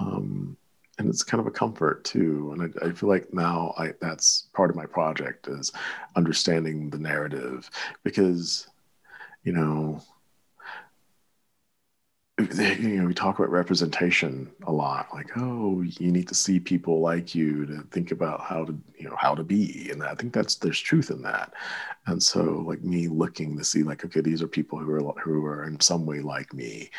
Um, 0.00 0.56
and 0.98 1.08
it's 1.08 1.22
kind 1.22 1.40
of 1.40 1.46
a 1.46 1.50
comfort 1.50 2.04
too. 2.04 2.50
And 2.52 2.74
I, 2.82 2.86
I 2.86 2.92
feel 2.92 3.08
like 3.08 3.32
now 3.32 3.72
I, 3.78 3.92
that's 4.00 4.48
part 4.52 4.70
of 4.70 4.76
my 4.76 4.86
project 4.86 5.48
is 5.48 5.72
understanding 6.16 6.90
the 6.90 6.98
narrative 6.98 7.70
because, 8.02 8.66
you 9.44 9.52
know, 9.52 10.02
you 12.38 13.00
know, 13.00 13.06
we 13.06 13.14
talk 13.14 13.38
about 13.38 13.50
representation 13.50 14.48
a 14.64 14.72
lot, 14.72 15.08
like, 15.12 15.28
oh, 15.36 15.82
you 15.82 16.12
need 16.12 16.28
to 16.28 16.34
see 16.34 16.60
people 16.60 17.00
like 17.00 17.34
you 17.34 17.66
to 17.66 17.82
think 17.90 18.12
about 18.12 18.40
how 18.40 18.64
to, 18.64 18.78
you 18.96 19.08
know, 19.08 19.16
how 19.16 19.34
to 19.34 19.42
be. 19.42 19.88
And 19.90 20.04
I 20.04 20.14
think 20.14 20.32
that's 20.32 20.54
there's 20.54 20.78
truth 20.78 21.10
in 21.10 21.20
that. 21.22 21.52
And 22.06 22.22
so, 22.22 22.64
like 22.66 22.82
me 22.84 23.08
looking 23.08 23.56
to 23.58 23.64
see, 23.64 23.82
like, 23.82 24.04
okay, 24.04 24.20
these 24.20 24.40
are 24.40 24.48
people 24.48 24.78
who 24.78 24.92
are 24.92 25.12
who 25.20 25.44
are 25.46 25.64
in 25.64 25.80
some 25.80 26.06
way 26.06 26.20
like 26.20 26.54
me, 26.54 26.90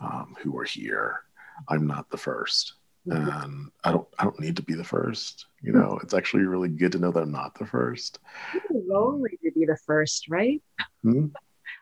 um, 0.00 0.34
who 0.40 0.58
are 0.58 0.64
here. 0.64 1.22
I'm 1.68 1.86
not 1.86 2.10
the 2.10 2.16
1st 2.16 2.72
mm-hmm. 2.72 2.79
And 3.06 3.70
I 3.84 3.92
don't 3.92 4.08
I 4.18 4.24
don't 4.24 4.40
need 4.40 4.56
to 4.56 4.62
be 4.62 4.74
the 4.74 4.84
first. 4.84 5.46
You 5.62 5.72
know, 5.72 5.98
it's 6.02 6.14
actually 6.14 6.44
really 6.44 6.68
good 6.68 6.92
to 6.92 6.98
know 6.98 7.10
that 7.12 7.22
I'm 7.22 7.32
not 7.32 7.58
the 7.58 7.66
first. 7.66 8.18
It's 8.54 8.64
lonely 8.70 9.38
to 9.42 9.50
be 9.52 9.64
the 9.64 9.78
first, 9.86 10.28
right? 10.28 10.62
Mm-hmm. 11.04 11.26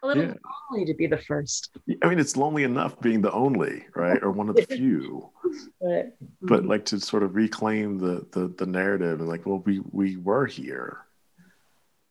A 0.03 0.07
little 0.07 0.25
yeah. 0.25 0.35
lonely 0.71 0.85
to 0.87 0.95
be 0.95 1.07
the 1.07 1.19
first. 1.19 1.77
I 2.03 2.09
mean, 2.09 2.19
it's 2.19 2.37
lonely 2.37 2.63
enough 2.63 3.01
being 3.01 3.21
the 3.21 3.33
only, 3.33 3.87
right, 3.97 4.23
or 4.23 4.31
one 4.31 4.49
of 4.49 4.57
the 4.57 4.63
few. 4.77 5.31
right. 5.81 6.13
But 6.43 6.61
mm-hmm. 6.61 6.69
like 6.69 6.85
to 6.87 7.01
sort 7.01 7.23
of 7.23 7.35
reclaim 7.35 7.99
the 7.99 8.27
the, 8.33 8.49
the 8.57 8.67
narrative 8.67 9.21
and 9.21 9.29
like, 9.29 9.47
well, 9.47 9.63
we 9.65 9.81
we 9.91 10.17
were 10.17 10.47
here. 10.47 10.99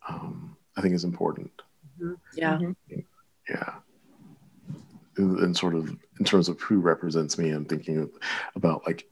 Um, 0.07 0.55
I 0.75 0.81
think 0.81 0.93
is 0.93 1.03
important. 1.03 1.51
Mm-hmm. 1.99 2.13
Yeah. 2.35 2.57
Mm-hmm. 2.57 2.99
Yeah 3.49 3.73
and 5.17 5.55
sort 5.55 5.75
of 5.75 5.95
in 6.19 6.25
terms 6.25 6.49
of 6.49 6.59
who 6.61 6.79
represents 6.79 7.37
me, 7.37 7.51
I'm 7.51 7.65
thinking 7.65 8.09
about 8.55 8.85
like 8.85 9.07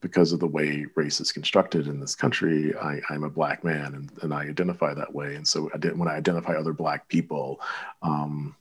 because 0.00 0.32
of 0.32 0.40
the 0.40 0.46
way 0.46 0.86
race 0.94 1.20
is 1.20 1.32
constructed 1.32 1.86
in 1.86 2.00
this 2.00 2.14
country, 2.14 2.74
I, 2.76 3.00
am 3.10 3.24
a 3.24 3.30
black 3.30 3.64
man 3.64 3.94
and, 3.94 4.10
and 4.22 4.32
I 4.32 4.44
identify 4.44 4.94
that 4.94 5.14
way. 5.14 5.34
And 5.34 5.46
so 5.46 5.70
I 5.74 5.78
did, 5.78 5.98
when 5.98 6.08
I 6.08 6.14
identify 6.14 6.54
other 6.54 6.72
black 6.72 7.06
people 7.08 7.60
um, 8.02 8.56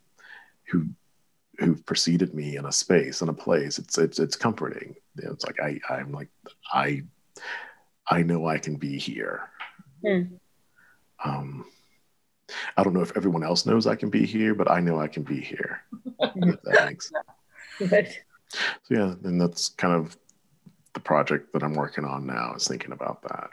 who 0.65 0.87
who've 1.59 1.85
preceded 1.85 2.33
me 2.33 2.55
in 2.55 2.65
a 2.65 2.71
space 2.71 3.21
in 3.21 3.29
a 3.29 3.33
place, 3.33 3.79
it's 3.79 3.97
it's 3.97 4.19
it's 4.19 4.35
comforting. 4.35 4.95
You 5.15 5.25
know, 5.25 5.31
it's 5.31 5.45
like 5.45 5.59
I 5.59 5.79
I'm 5.89 6.11
like 6.11 6.29
I 6.71 7.03
I 8.07 8.23
know 8.23 8.47
I 8.47 8.57
can 8.57 8.75
be 8.75 8.97
here. 8.97 9.49
Mm. 10.03 10.39
Um, 11.23 11.65
I 12.77 12.83
don't 12.83 12.93
know 12.93 13.01
if 13.01 13.15
everyone 13.15 13.43
else 13.43 13.65
knows 13.65 13.87
I 13.87 13.95
can 13.95 14.09
be 14.09 14.25
here, 14.25 14.55
but 14.55 14.71
I 14.71 14.79
know 14.79 14.99
I 14.99 15.07
can 15.07 15.23
be 15.23 15.39
here. 15.39 15.81
that 16.19 16.85
makes 16.85 17.11
sense. 17.87 18.13
So 18.83 18.95
yeah, 18.95 19.13
and 19.23 19.39
that's 19.39 19.69
kind 19.69 19.93
of 19.93 20.17
the 20.93 20.99
project 20.99 21.53
that 21.53 21.63
I'm 21.63 21.73
working 21.73 22.05
on 22.05 22.25
now 22.25 22.53
is 22.55 22.67
thinking 22.67 22.91
about 22.91 23.21
that. 23.23 23.49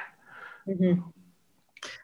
Mm-hmm. 0.68 1.00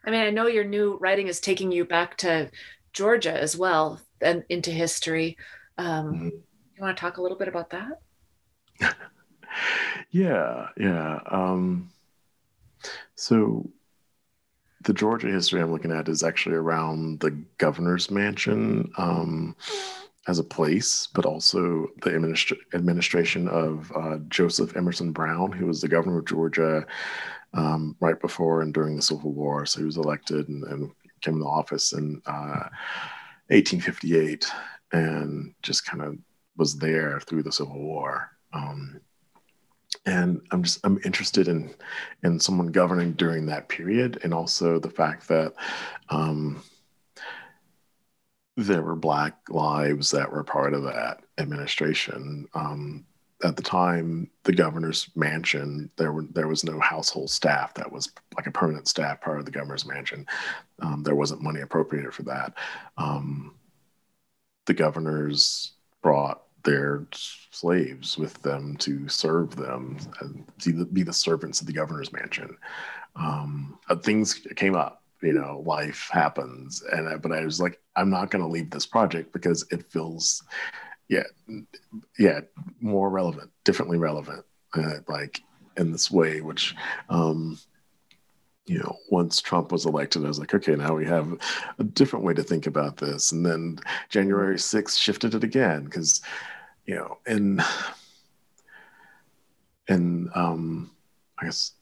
I 0.05 0.11
mean, 0.11 0.21
I 0.21 0.31
know 0.31 0.47
your 0.47 0.65
new 0.65 0.97
writing 0.99 1.27
is 1.27 1.41
taking 1.41 1.73
you 1.73 1.85
back 1.85 2.17
to 2.19 2.51
Georgia 2.93 3.33
as 3.33 3.57
well 3.57 4.01
and 4.21 4.45
into 4.49 4.71
history. 4.71 5.37
Um, 5.79 6.15
mm-hmm. 6.15 6.27
You 6.27 6.83
want 6.83 6.97
to 6.97 7.01
talk 7.01 7.17
a 7.17 7.23
little 7.23 7.39
bit 7.39 7.49
about 7.49 7.71
that? 7.71 8.01
yeah, 10.11 10.69
yeah. 10.77 11.21
Um, 11.31 11.91
so 13.15 13.69
the 14.83 14.93
Georgia 14.93 15.29
history 15.29 15.61
I'm 15.61 15.73
looking 15.73 15.93
at 15.93 16.09
is 16.09 16.23
actually 16.23 16.57
around 16.57 17.21
the 17.21 17.31
governor's 17.59 18.11
mansion 18.11 18.91
um, 18.97 19.57
as 20.29 20.39
a 20.39 20.45
place, 20.45 21.09
but 21.15 21.27
also 21.27 21.89
the 22.03 22.11
administra- 22.11 22.59
administration 22.75 23.49
of 23.49 23.91
uh, 23.95 24.19
Joseph 24.29 24.77
Emerson 24.77 25.13
Brown, 25.13 25.51
who 25.51 25.67
was 25.67 25.81
the 25.81 25.89
governor 25.89 26.19
of 26.19 26.27
Georgia 26.27 26.87
um, 27.55 27.97
right 28.01 28.21
before 28.21 28.63
and 28.63 28.73
during 28.73 28.97
the 28.97 29.03
Civil 29.03 29.33
War. 29.33 29.67
So 29.67 29.81
he 29.81 29.87
was 29.87 29.97
elected 29.97 30.49
and, 30.49 30.65
and 30.65 30.91
came 31.21 31.35
into 31.35 31.47
office 31.47 31.93
in 31.93 32.23
uh, 32.27 32.69
1858 33.49 34.47
and 34.93 35.55
just 35.63 35.85
kind 35.85 36.03
of 36.03 36.17
was 36.57 36.77
there 36.77 37.21
through 37.21 37.43
the 37.43 37.53
Civil 37.53 37.81
War. 37.81 38.31
Um, 38.53 39.01
and 40.07 40.41
i'm 40.51 40.63
just 40.63 40.81
i'm 40.85 40.99
interested 41.05 41.49
in 41.49 41.73
in 42.25 42.41
someone 42.41 42.69
governing 42.69 43.13
during 43.13 43.47
that 43.47 43.69
period 43.69 44.19
and 44.25 44.33
also 44.33 44.79
the 44.79 44.91
fact 44.91 45.29
that 45.29 45.53
um, 46.09 46.63
there 48.57 48.83
were 48.83 48.97
black 48.97 49.37
lives 49.49 50.11
that 50.11 50.31
were 50.31 50.45
part 50.45 50.75
of 50.75 50.83
that 50.85 51.21
administration. 51.39 52.47
Um, 52.55 53.05
at 53.45 53.57
the 53.57 53.63
time 53.63 54.31
the 54.45 54.53
governor's 54.53 55.09
mansion 55.17 55.91
there 55.97 56.13
were 56.13 56.23
there 56.31 56.49
was 56.49 56.65
no 56.65 56.79
household 56.81 57.31
staff. 57.31 57.75
That 57.75 57.91
was 57.91 58.11
like 58.37 58.47
a 58.47 58.53
permanent 58.53 58.89
staff 58.89 59.21
part 59.21 59.39
of 59.39 59.45
the 59.45 59.51
governor's 59.51 59.87
mansion. 59.87 60.27
Um, 60.81 61.03
there 61.03 61.15
wasn't 61.15 61.43
money 61.43 61.61
appropriated 61.61 62.15
for 62.15 62.23
that. 62.25 62.55
Um, 62.97 63.55
the 64.67 64.75
governors 64.75 65.73
brought 66.03 66.43
their 66.63 67.07
slaves 67.13 68.17
with 68.17 68.41
them 68.43 68.77
to 68.77 69.09
serve 69.09 69.57
them 69.57 69.99
and 70.21 70.45
be 70.65 70.71
the, 70.71 70.85
be 70.85 71.03
the 71.03 71.13
servants 71.13 71.61
of 71.61 71.67
the 71.67 71.73
governor's 71.73 72.13
mansion. 72.13 72.57
Um, 73.17 73.79
uh, 73.89 73.97
things 73.97 74.35
came 74.55 74.77
up, 74.77 75.03
you 75.21 75.33
know 75.33 75.63
life 75.67 76.09
happens. 76.13 76.83
And 76.93 77.09
I, 77.09 77.17
but 77.17 77.33
i 77.33 77.45
was 77.45 77.61
like 77.61 77.81
i'm 77.97 78.11
not 78.11 78.31
going 78.31 78.43
to 78.43 78.49
leave 78.51 78.71
this 78.71 78.87
project 78.87 79.33
because 79.33 79.65
it 79.71 79.91
feels 79.91 80.43
yeah 81.09 81.25
yeah 82.19 82.41
more 82.81 83.11
relevant 83.11 83.51
differently 83.65 83.99
relevant 83.99 84.45
uh, 84.75 84.95
like 85.09 85.43
in 85.77 85.93
this 85.93 86.11
way 86.11 86.41
which 86.41 86.75
um 87.09 87.59
you 88.67 88.79
know 88.79 88.97
once 89.11 89.41
trump 89.41 89.73
was 89.73 89.87
elected 89.87 90.25
i 90.25 90.29
was 90.29 90.39
like 90.39 90.55
okay 90.55 90.77
now 90.77 90.95
we 90.95 91.05
have 91.05 91.37
a 91.79 91.85
different 91.85 92.25
way 92.25 92.33
to 92.33 92.43
think 92.43 92.67
about 92.67 92.97
this. 92.97 93.33
And 93.33 93.45
then 93.45 93.79
january 94.09 94.57
6th 94.57 94.99
shifted 94.99 95.35
it 95.35 95.45
again 95.45 95.85
because 95.85 96.23
you 96.87 96.95
know 96.95 97.19
in 97.27 97.63
in 99.89 100.31
um 100.35 100.91
i 101.41 101.45
guess 101.45 101.73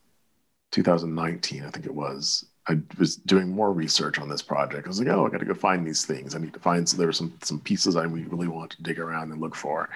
2019 0.71 1.65
i 1.65 1.71
think 1.71 1.87
it 1.87 1.95
was 1.95 2.47
I 2.71 2.79
was 2.99 3.17
doing 3.17 3.49
more 3.49 3.73
research 3.73 4.19
on 4.19 4.29
this 4.29 4.43
project. 4.43 4.87
I 4.87 4.89
was 4.89 5.01
like, 5.01 5.09
oh, 5.09 5.27
I 5.27 5.31
got 5.31 5.41
to 5.41 5.45
go 5.45 5.55
find 5.55 5.87
these 5.87 6.05
things. 6.05 6.35
I 6.35 6.39
need 6.39 6.53
to 6.53 6.61
find. 6.61 6.89
So 6.89 6.97
there 6.97 7.09
were 7.09 7.13
some 7.13 7.33
some 7.43 7.61
pieces 7.61 7.97
I 7.97 8.05
really 8.05 8.49
want 8.49 8.71
to 8.73 8.83
dig 8.83 8.99
around 8.99 9.33
and 9.33 9.41
look 9.41 9.55
for, 9.55 9.89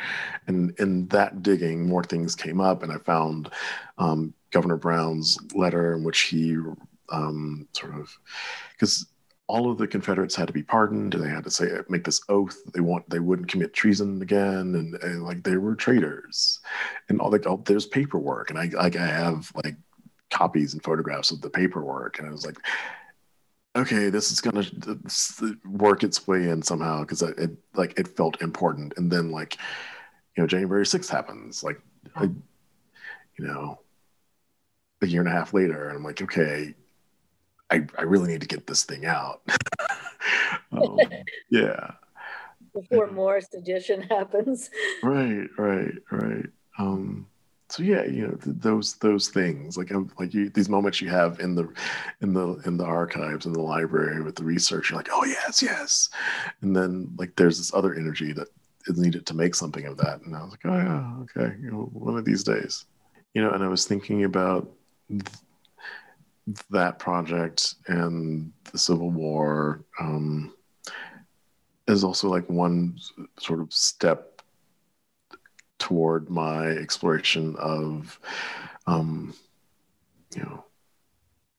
and 0.47 0.75
in 0.79 1.07
that 1.09 1.43
digging, 1.43 1.89
more 1.89 2.05
things 2.05 2.35
came 2.35 2.61
up, 2.61 2.83
and 2.83 2.93
I 2.93 2.99
found 2.99 3.51
um, 3.99 4.35
Governor 4.51 4.77
Brown's 4.77 5.39
letter 5.55 5.95
in 5.95 6.05
which 6.05 6.23
he 6.23 6.57
um, 7.11 7.69
sort 7.73 7.95
of 7.95 8.17
because 8.73 9.07
all 9.47 9.71
of 9.71 9.77
the 9.77 9.87
Confederates 9.87 10.35
had 10.35 10.47
to 10.47 10.53
be 10.53 10.63
pardoned, 10.63 11.15
and 11.15 11.23
they 11.23 11.29
had 11.29 11.45
to 11.45 11.51
say 11.51 11.69
make 11.89 12.05
this 12.05 12.21
oath 12.29 12.57
they 12.73 12.81
want 12.81 13.09
they 13.09 13.21
wouldn't 13.21 13.49
commit 13.49 13.75
treason 13.75 14.21
again, 14.23 14.75
and, 14.75 14.95
and 15.03 15.23
like 15.23 15.43
they 15.43 15.57
were 15.57 15.75
traitors, 15.75 16.61
and 17.09 17.21
all 17.21 17.31
like 17.31 17.47
oh, 17.47 17.63
there's 17.67 17.87
paperwork, 17.87 18.51
and 18.51 18.59
I 18.59 18.67
like 18.69 18.97
I 18.97 19.07
have 19.07 19.53
like 19.63 19.77
copies 20.35 20.73
and 20.73 20.83
photographs 20.83 21.31
of 21.31 21.41
the 21.41 21.51
paperwork, 21.51 22.19
and 22.19 22.29
I 22.29 22.33
was 22.33 22.45
like, 22.45 22.59
okay, 23.77 24.11
this 24.11 24.31
is 24.31 24.41
gonna 24.41 24.65
work 25.65 26.03
its 26.03 26.27
way 26.27 26.49
in 26.49 26.63
somehow 26.63 27.01
because 27.01 27.23
it 27.23 27.51
like 27.75 27.99
it 27.99 28.17
felt 28.17 28.43
important, 28.43 28.95
and 28.97 29.11
then 29.11 29.31
like 29.31 29.57
you 30.37 30.43
know 30.43 30.47
January 30.47 30.85
6th 30.85 31.09
happens, 31.09 31.63
like 31.63 31.81
I, 32.17 32.25
you 32.25 33.47
know 33.47 33.79
a 35.03 35.07
year 35.07 35.21
and 35.21 35.29
a 35.29 35.33
half 35.33 35.55
later, 35.55 35.89
and 35.89 35.97
I'm 35.97 36.05
like, 36.05 36.23
okay, 36.23 36.75
I 37.71 37.87
I 37.99 38.03
really 38.03 38.29
need 38.29 38.41
to 38.41 38.49
get 38.49 38.67
this 38.67 38.85
thing 38.85 39.07
out. 39.07 39.43
um, 40.73 40.99
yeah. 41.51 41.93
Before 42.75 43.11
more 43.11 43.41
sedition 43.41 44.03
happens. 44.11 44.71
Right, 45.03 45.47
right, 45.57 45.95
right. 46.11 46.47
Um, 46.79 47.29
so 47.75 47.83
yeah 47.83 48.05
you 48.05 48.25
know 48.25 48.35
th- 48.37 48.57
those 48.61 48.95
those 48.97 49.29
things 49.29 49.77
like 49.77 49.93
um, 49.93 50.09
like 50.17 50.33
you 50.33 50.49
these 50.51 50.69
moments 50.69 51.01
you 51.01 51.09
have 51.09 51.41
in 51.41 51.57
the 51.57 51.69
in 52.21 52.33
the 52.33 52.55
in 52.67 52.77
the 52.77 52.85
archives 52.85 53.47
in 53.47 53.53
the 53.53 53.61
library 53.61 54.23
with 54.23 54.37
the 54.37 54.45
research 54.45 54.91
you're 54.91 54.97
like 54.97 55.09
oh 55.11 55.25
yes 55.25 55.61
yes. 55.61 56.09
And 56.61 56.75
then 56.77 57.13
like 57.19 57.35
there's 57.35 57.59
this 57.59 57.75
other 57.75 57.95
energy 57.95 58.33
that 58.33 58.47
is 58.87 58.97
needed 58.97 59.27
to 59.27 59.35
make 59.35 59.57
something 59.57 59.87
of 59.87 59.97
that 59.97 60.21
and 60.23 60.37
i 60.37 60.43
was 60.43 60.53
like 60.53 60.67
oh 60.67 60.77
yeah 60.77 61.17
okay 61.23 61.57
you 61.61 61.71
know 61.73 61.89
one 61.93 62.17
of 62.17 62.25
these 62.25 62.45
days. 62.45 62.85
You 63.35 63.43
know 63.43 63.51
and 63.51 63.65
i 63.65 63.69
was 63.69 63.87
thinking 63.87 64.23
about 64.23 64.71
th- 65.09 65.25
that 66.71 67.01
project 67.01 67.75
and 67.89 68.53
the 68.71 68.79
civil 68.79 69.11
war 69.11 69.85
um, 69.99 70.55
is 71.89 72.05
also 72.05 72.29
like 72.29 72.49
one 72.49 72.97
sort 73.41 73.61
of 73.61 73.73
step 73.73 74.34
toward 75.85 76.31
my 76.31 76.69
exploration 76.69 77.55
of, 77.57 78.19
um, 78.87 79.35
you 80.35 80.43
know, 80.43 80.65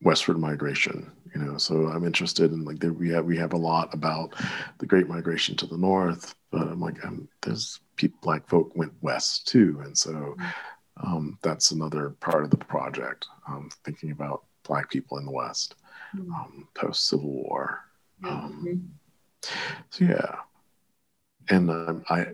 westward 0.02 0.40
migration. 0.40 1.12
You 1.36 1.42
know, 1.42 1.58
so 1.60 1.88
I'm 1.90 2.06
interested 2.06 2.52
in 2.52 2.66
like 2.66 2.80
there, 2.80 2.92
we 2.92 3.10
have 3.10 3.26
we 3.26 3.38
have 3.38 3.54
a 3.54 3.58
lot 3.58 3.94
about 3.94 4.34
the 4.80 4.88
Great 4.88 5.08
Migration 5.08 5.56
to 5.58 5.68
the 5.68 5.78
north, 5.78 6.34
but 6.50 6.64
I'm 6.64 6.80
like 6.80 6.98
I'm, 7.06 7.28
there's 7.44 7.82
people, 7.98 8.18
black 8.24 8.48
folk 8.48 8.76
went 8.76 8.94
west 9.02 9.48
too, 9.48 9.80
and 9.84 9.96
so 9.96 10.36
um, 10.98 11.38
that's 11.44 11.70
another 11.70 12.16
part 12.20 12.44
of 12.44 12.50
the 12.50 12.58
project. 12.58 13.28
Um, 13.48 13.70
thinking 13.84 14.10
about 14.10 14.46
black 14.64 14.90
people 14.90 15.20
in 15.20 15.26
the 15.26 15.32
West 15.32 15.76
mm-hmm. 16.16 16.34
um, 16.34 16.68
post 16.74 17.08
Civil 17.08 17.32
War. 17.32 17.82
Um, 18.24 18.90
so 19.92 20.06
yeah, 20.06 20.36
and 21.50 21.70
um, 21.70 22.04
I 22.10 22.28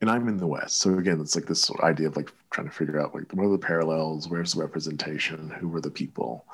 and 0.00 0.10
I'm 0.10 0.28
in 0.28 0.36
the 0.36 0.46
West. 0.46 0.78
So 0.78 0.98
again, 0.98 1.20
it's 1.20 1.34
like 1.34 1.46
this 1.46 1.70
idea 1.82 2.08
of 2.08 2.16
like 2.16 2.32
trying 2.50 2.68
to 2.68 2.74
figure 2.74 3.00
out 3.00 3.14
like 3.14 3.32
what 3.32 3.44
are 3.44 3.50
the 3.50 3.58
parallels, 3.58 4.28
where's 4.28 4.54
the 4.54 4.60
representation, 4.60 5.50
who 5.50 5.68
were 5.68 5.80
the 5.80 5.90
people, 5.90 6.44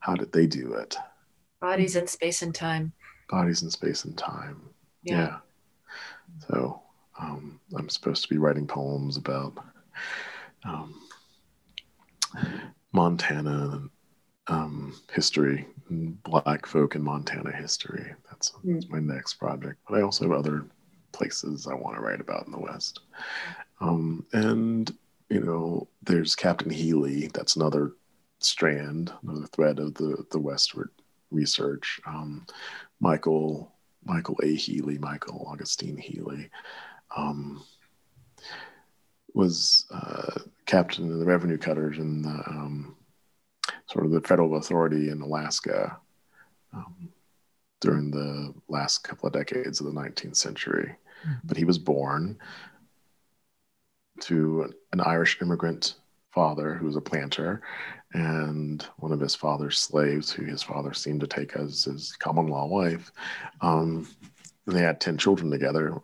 how 0.00 0.14
did 0.14 0.32
they 0.32 0.46
do 0.46 0.74
it? 0.74 0.96
Bodies 1.60 1.96
in 1.96 2.06
space 2.06 2.42
and 2.42 2.54
time. 2.54 2.92
Bodies 3.28 3.62
in 3.62 3.70
space 3.70 4.04
and 4.04 4.16
time. 4.16 4.60
Yeah. 5.02 5.16
yeah. 5.16 5.36
So 6.48 6.82
um, 7.20 7.60
I'm 7.76 7.88
supposed 7.88 8.22
to 8.22 8.28
be 8.28 8.38
writing 8.38 8.66
poems 8.66 9.16
about 9.16 9.54
um, 10.64 10.94
Montana 12.92 13.82
um, 14.46 14.94
history, 15.12 15.66
Black 15.90 16.66
folk 16.66 16.96
in 16.96 17.02
Montana 17.02 17.52
history. 17.52 18.14
That's, 18.28 18.52
that's 18.64 18.88
my 18.88 18.98
next 18.98 19.34
project. 19.34 19.78
But 19.88 19.98
I 19.98 20.02
also 20.02 20.24
have 20.24 20.38
other 20.38 20.66
places 21.12 21.66
I 21.66 21.74
want 21.74 21.96
to 21.96 22.02
write 22.02 22.20
about 22.20 22.46
in 22.46 22.52
the 22.52 22.58
West. 22.58 23.00
Um, 23.80 24.26
and, 24.32 24.92
you 25.28 25.40
know, 25.40 25.88
there's 26.02 26.34
Captain 26.34 26.70
Healy. 26.70 27.28
That's 27.28 27.56
another 27.56 27.92
strand, 28.40 29.12
another 29.22 29.46
thread 29.46 29.78
of 29.78 29.94
the, 29.94 30.24
the 30.30 30.38
westward 30.38 30.90
research. 31.30 32.00
Um, 32.06 32.46
Michael, 33.00 33.72
Michael 34.04 34.38
A. 34.42 34.54
Healy, 34.54 34.98
Michael 34.98 35.46
Augustine 35.46 35.96
Healy, 35.96 36.50
um, 37.16 37.62
was 39.34 39.86
uh, 39.90 40.40
captain 40.66 41.12
of 41.12 41.18
the 41.18 41.24
revenue 41.24 41.58
cutters 41.58 41.98
in 41.98 42.22
the, 42.22 42.28
um, 42.28 42.96
sort 43.86 44.04
of 44.04 44.10
the 44.10 44.20
federal 44.20 44.56
authority 44.56 45.10
in 45.10 45.20
Alaska. 45.20 45.98
Um, 46.72 47.10
during 47.80 48.10
the 48.10 48.54
last 48.68 49.04
couple 49.04 49.26
of 49.26 49.32
decades 49.32 49.80
of 49.80 49.86
the 49.86 49.92
19th 49.92 50.36
century. 50.36 50.94
Mm-hmm. 51.22 51.32
But 51.44 51.56
he 51.56 51.64
was 51.64 51.78
born 51.78 52.38
to 54.20 54.72
an 54.92 55.00
Irish 55.00 55.40
immigrant 55.40 55.94
father 56.30 56.74
who 56.74 56.86
was 56.86 56.96
a 56.96 57.00
planter 57.00 57.62
and 58.12 58.86
one 58.98 59.12
of 59.12 59.20
his 59.20 59.34
father's 59.34 59.78
slaves 59.78 60.30
who 60.30 60.44
his 60.44 60.62
father 60.62 60.92
seemed 60.92 61.20
to 61.20 61.26
take 61.26 61.56
as 61.56 61.84
his 61.84 62.12
common 62.12 62.48
law 62.48 62.66
wife. 62.66 63.12
Um, 63.60 64.08
they 64.66 64.80
had 64.80 65.00
10 65.00 65.18
children 65.18 65.50
together, 65.50 66.00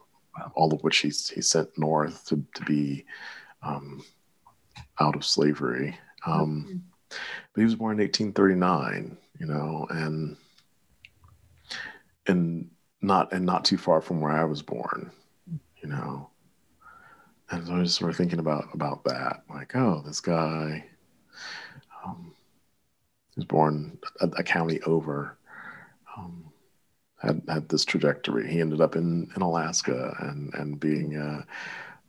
all 0.54 0.72
of 0.72 0.82
which 0.82 0.98
he, 0.98 1.08
he 1.08 1.42
sent 1.42 1.76
north 1.76 2.24
to, 2.26 2.44
to 2.54 2.64
be 2.64 3.04
um, 3.62 4.04
out 5.00 5.16
of 5.16 5.24
slavery. 5.24 5.98
Um, 6.24 6.66
mm-hmm. 6.68 6.76
But 7.08 7.60
he 7.60 7.64
was 7.64 7.74
born 7.74 7.98
in 7.98 8.04
1839, 8.04 9.16
you 9.38 9.46
know, 9.46 9.86
and 9.90 10.36
and 12.26 12.70
not 13.00 13.32
and 13.32 13.44
not 13.44 13.64
too 13.64 13.76
far 13.76 14.00
from 14.00 14.20
where 14.20 14.32
I 14.32 14.44
was 14.44 14.62
born, 14.62 15.10
you 15.82 15.88
know. 15.88 16.30
And 17.50 17.66
so 17.66 17.74
I 17.74 17.78
was 17.78 17.94
sort 17.94 18.10
of 18.10 18.16
thinking 18.16 18.40
about 18.40 18.68
about 18.72 19.04
that, 19.04 19.42
like, 19.48 19.74
oh, 19.76 20.02
this 20.04 20.20
guy 20.20 20.84
um, 22.04 22.34
was 23.36 23.44
born 23.44 23.98
a, 24.20 24.28
a, 24.38 24.42
county 24.42 24.80
over, 24.82 25.38
um, 26.16 26.44
had 27.22 27.42
had 27.48 27.68
this 27.68 27.84
trajectory. 27.84 28.50
He 28.50 28.60
ended 28.60 28.80
up 28.80 28.96
in 28.96 29.30
in 29.36 29.42
Alaska 29.42 30.16
and 30.20 30.52
and 30.54 30.80
being 30.80 31.16
a, 31.16 31.46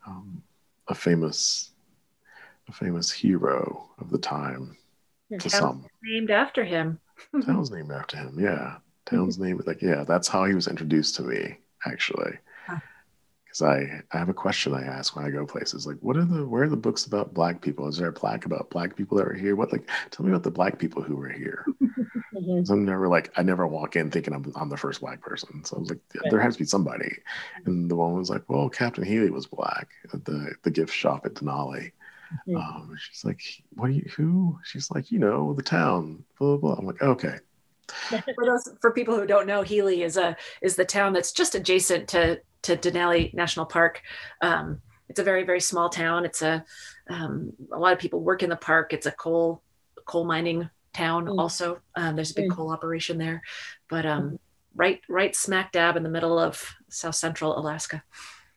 um, 0.06 0.42
a 0.88 0.94
famous 0.94 1.70
a 2.68 2.72
famous 2.72 3.10
hero 3.10 3.88
of 3.98 4.10
the 4.10 4.18
time 4.18 4.76
to 5.38 5.50
some. 5.50 5.86
Named 6.02 6.30
after 6.30 6.64
him. 6.64 6.98
Town's 7.44 7.70
named 7.70 7.92
after 7.92 8.16
him. 8.16 8.38
Yeah. 8.38 8.78
Town's 9.08 9.38
name. 9.38 9.60
Like, 9.66 9.82
yeah, 9.82 10.04
that's 10.04 10.28
how 10.28 10.44
he 10.44 10.54
was 10.54 10.68
introduced 10.68 11.16
to 11.16 11.22
me, 11.22 11.58
actually. 11.86 12.38
Because 13.44 13.62
I, 13.62 14.02
I 14.12 14.18
have 14.18 14.28
a 14.28 14.34
question 14.34 14.74
I 14.74 14.82
ask 14.82 15.16
when 15.16 15.24
I 15.24 15.30
go 15.30 15.46
places. 15.46 15.86
Like, 15.86 15.96
what 16.00 16.18
are 16.18 16.24
the 16.24 16.46
where 16.46 16.64
are 16.64 16.68
the 16.68 16.76
books 16.76 17.06
about 17.06 17.32
black 17.32 17.62
people? 17.62 17.88
Is 17.88 17.96
there 17.96 18.08
a 18.08 18.12
plaque 18.12 18.44
about 18.44 18.68
black 18.68 18.94
people 18.94 19.16
that 19.16 19.26
were 19.26 19.32
here? 19.32 19.56
What 19.56 19.72
like 19.72 19.88
tell 20.10 20.26
me 20.26 20.32
about 20.32 20.42
the 20.42 20.50
black 20.50 20.78
people 20.78 21.02
who 21.02 21.16
were 21.16 21.30
here. 21.30 21.64
mm-hmm. 22.34 22.70
I'm 22.70 22.84
never 22.84 23.08
like 23.08 23.32
I 23.36 23.42
never 23.42 23.66
walk 23.66 23.96
in 23.96 24.10
thinking 24.10 24.34
I'm 24.34 24.52
I'm 24.54 24.68
the 24.68 24.76
first 24.76 25.00
black 25.00 25.22
person. 25.22 25.64
So 25.64 25.76
I 25.76 25.80
was 25.80 25.88
like, 25.88 26.00
there 26.28 26.40
has 26.40 26.56
to 26.56 26.58
be 26.58 26.66
somebody. 26.66 27.10
And 27.64 27.90
the 27.90 27.96
woman 27.96 28.18
was 28.18 28.28
like, 28.28 28.42
Well, 28.48 28.68
Captain 28.68 29.04
Healy 29.04 29.30
was 29.30 29.46
black 29.46 29.88
at 30.12 30.26
the 30.26 30.52
the 30.62 30.70
gift 30.70 30.92
shop 30.92 31.24
at 31.24 31.32
Denali. 31.32 31.92
Mm-hmm. 32.46 32.56
Um, 32.56 32.96
she's 33.00 33.24
like, 33.24 33.40
What 33.76 33.86
do 33.86 33.94
you 33.94 34.10
who? 34.14 34.58
She's 34.62 34.90
like, 34.90 35.10
you 35.10 35.18
know, 35.18 35.54
the 35.54 35.62
town, 35.62 36.22
blah 36.38 36.58
blah 36.58 36.74
blah. 36.74 36.74
I'm 36.74 36.86
like, 36.86 37.00
okay 37.00 37.38
for 38.08 38.44
those 38.44 38.68
for 38.80 38.92
people 38.92 39.16
who 39.16 39.26
don't 39.26 39.46
know, 39.46 39.62
Healy 39.62 40.02
is 40.02 40.16
a 40.16 40.36
is 40.62 40.76
the 40.76 40.84
town 40.84 41.12
that's 41.12 41.32
just 41.32 41.54
adjacent 41.54 42.08
to 42.08 42.40
to 42.62 42.76
Denali 42.76 43.32
National 43.34 43.66
Park. 43.66 44.02
Um, 44.42 44.80
it's 45.08 45.20
a 45.20 45.24
very 45.24 45.44
very 45.44 45.60
small 45.60 45.88
town. 45.88 46.24
It's 46.24 46.42
a 46.42 46.64
um, 47.08 47.52
a 47.72 47.78
lot 47.78 47.92
of 47.92 47.98
people 47.98 48.20
work 48.20 48.42
in 48.42 48.50
the 48.50 48.56
park. 48.56 48.92
It's 48.92 49.06
a 49.06 49.12
coal 49.12 49.62
coal 50.04 50.24
mining 50.24 50.68
town 50.92 51.26
mm. 51.26 51.38
also. 51.38 51.80
Um, 51.94 52.16
there's 52.16 52.30
a 52.30 52.34
big 52.34 52.50
mm. 52.50 52.56
coal 52.56 52.70
operation 52.70 53.18
there, 53.18 53.42
but 53.88 54.06
um, 54.06 54.38
right 54.74 55.00
right 55.08 55.34
smack 55.34 55.72
dab 55.72 55.96
in 55.96 56.02
the 56.02 56.08
middle 56.08 56.38
of 56.38 56.74
South 56.88 57.14
Central 57.14 57.58
Alaska. 57.58 58.02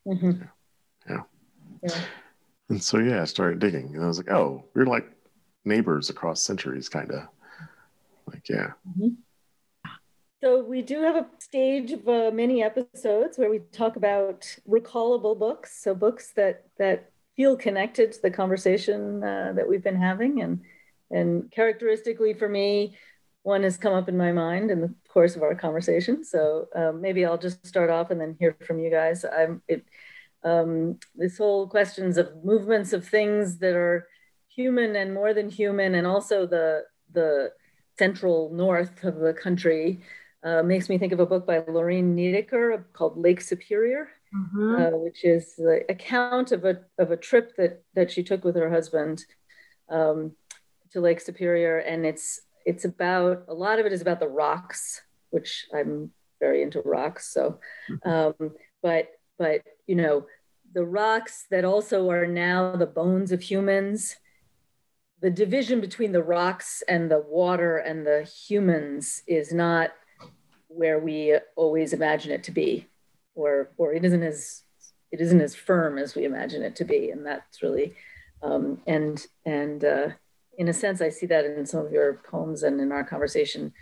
Mm-hmm. 0.07 0.43
Yeah. 1.09 1.21
yeah. 1.83 2.01
And 2.69 2.81
so 2.81 2.99
yeah, 2.99 3.21
I 3.21 3.25
started 3.25 3.59
digging, 3.59 3.95
and 3.95 4.03
I 4.03 4.07
was 4.07 4.17
like, 4.17 4.31
oh, 4.31 4.65
we're 4.73 4.85
like 4.85 5.05
neighbors 5.65 6.09
across 6.09 6.41
centuries, 6.41 6.89
kind 6.89 7.11
of. 7.11 7.27
Like 8.31 8.49
yeah. 8.49 8.71
Mm-hmm. 8.87 9.09
So 10.43 10.63
we 10.63 10.81
do 10.81 11.03
have 11.03 11.15
a 11.15 11.27
stage 11.37 11.91
of 11.91 12.07
uh, 12.07 12.31
many 12.33 12.63
episodes 12.63 13.37
where 13.37 13.49
we 13.49 13.59
talk 13.71 13.95
about 13.95 14.41
recallable 14.67 15.37
books, 15.37 15.83
so 15.83 15.93
books 15.93 16.31
that 16.35 16.65
that 16.79 17.11
feel 17.35 17.55
connected 17.55 18.11
to 18.11 18.21
the 18.21 18.31
conversation 18.31 19.23
uh, 19.23 19.53
that 19.55 19.69
we've 19.69 19.83
been 19.83 20.01
having, 20.01 20.41
and 20.41 20.61
and 21.11 21.51
characteristically 21.51 22.33
for 22.33 22.49
me, 22.49 22.97
one 23.43 23.61
has 23.63 23.77
come 23.77 23.93
up 23.93 24.09
in 24.09 24.17
my 24.17 24.31
mind 24.31 24.71
in 24.71 24.81
the 24.81 24.93
course 25.09 25.35
of 25.35 25.43
our 25.43 25.53
conversation. 25.53 26.23
So 26.23 26.67
um, 26.75 27.01
maybe 27.01 27.23
I'll 27.23 27.37
just 27.37 27.65
start 27.65 27.91
off 27.91 28.09
and 28.09 28.19
then 28.19 28.35
hear 28.39 28.57
from 28.65 28.79
you 28.79 28.89
guys. 28.89 29.23
I'm 29.23 29.61
it. 29.67 29.85
Um, 30.43 30.97
this 31.13 31.37
whole 31.37 31.67
questions 31.67 32.17
of 32.17 32.43
movements 32.43 32.93
of 32.93 33.07
things 33.07 33.59
that 33.59 33.75
are 33.75 34.07
human 34.47 34.95
and 34.95 35.13
more 35.13 35.35
than 35.35 35.51
human, 35.51 35.93
and 35.93 36.07
also 36.07 36.47
the 36.47 36.85
the 37.11 37.51
central 38.03 38.49
north 38.51 39.03
of 39.03 39.15
the 39.25 39.33
country 39.45 40.01
uh, 40.43 40.63
makes 40.63 40.89
me 40.89 40.97
think 40.97 41.13
of 41.13 41.19
a 41.19 41.31
book 41.31 41.45
by 41.45 41.57
Lorine 41.67 42.15
Niedecker 42.15 42.83
called 42.93 43.15
Lake 43.15 43.41
Superior, 43.41 44.09
mm-hmm. 44.35 44.75
uh, 44.81 44.97
which 45.05 45.23
is 45.23 45.43
the 45.55 45.85
account 45.87 46.51
of 46.51 46.65
a, 46.65 46.75
of 46.97 47.11
a 47.11 47.21
trip 47.27 47.55
that, 47.57 47.83
that 47.93 48.09
she 48.09 48.23
took 48.23 48.43
with 48.43 48.55
her 48.55 48.71
husband 48.71 49.23
um, 49.97 50.31
to 50.91 50.99
Lake 50.99 51.21
Superior. 51.21 51.77
And 51.77 52.03
it's, 52.11 52.41
it's 52.65 52.85
about, 52.85 53.45
a 53.47 53.53
lot 53.53 53.77
of 53.77 53.85
it 53.85 53.93
is 53.93 54.01
about 54.01 54.19
the 54.19 54.27
rocks, 54.43 55.01
which 55.29 55.67
I'm 55.71 56.09
very 56.39 56.63
into 56.63 56.81
rocks. 56.81 57.31
So, 57.31 57.59
mm-hmm. 57.87 58.09
um, 58.09 58.55
but, 58.81 59.09
but, 59.37 59.61
you 59.85 59.95
know, 60.01 60.25
the 60.73 60.85
rocks 60.85 61.45
that 61.51 61.65
also 61.65 62.09
are 62.09 62.25
now 62.25 62.75
the 62.75 62.87
bones 62.87 63.31
of 63.31 63.41
humans 63.43 64.15
the 65.21 65.29
division 65.29 65.81
between 65.81 66.11
the 66.11 66.23
rocks 66.23 66.83
and 66.87 67.09
the 67.09 67.19
water 67.19 67.77
and 67.77 68.05
the 68.05 68.23
humans 68.23 69.21
is 69.27 69.53
not 69.53 69.91
where 70.67 70.99
we 70.99 71.37
always 71.55 71.93
imagine 71.93 72.31
it 72.31 72.43
to 72.45 72.51
be, 72.51 72.87
or 73.35 73.69
or 73.77 73.93
it 73.93 74.03
isn't 74.03 74.23
as 74.23 74.63
it 75.11 75.21
isn't 75.21 75.41
as 75.41 75.53
firm 75.55 75.97
as 75.97 76.15
we 76.15 76.25
imagine 76.25 76.63
it 76.63 76.75
to 76.77 76.85
be, 76.85 77.11
and 77.11 77.25
that's 77.25 77.61
really 77.61 77.93
um, 78.41 78.81
and 78.87 79.25
and 79.45 79.83
uh, 79.83 80.09
in 80.57 80.67
a 80.67 80.73
sense, 80.73 81.01
I 81.01 81.09
see 81.09 81.25
that 81.27 81.45
in 81.45 81.65
some 81.65 81.85
of 81.85 81.91
your 81.91 82.21
poems 82.29 82.63
and 82.63 82.79
in 82.81 82.91
our 82.91 83.03
conversation. 83.03 83.73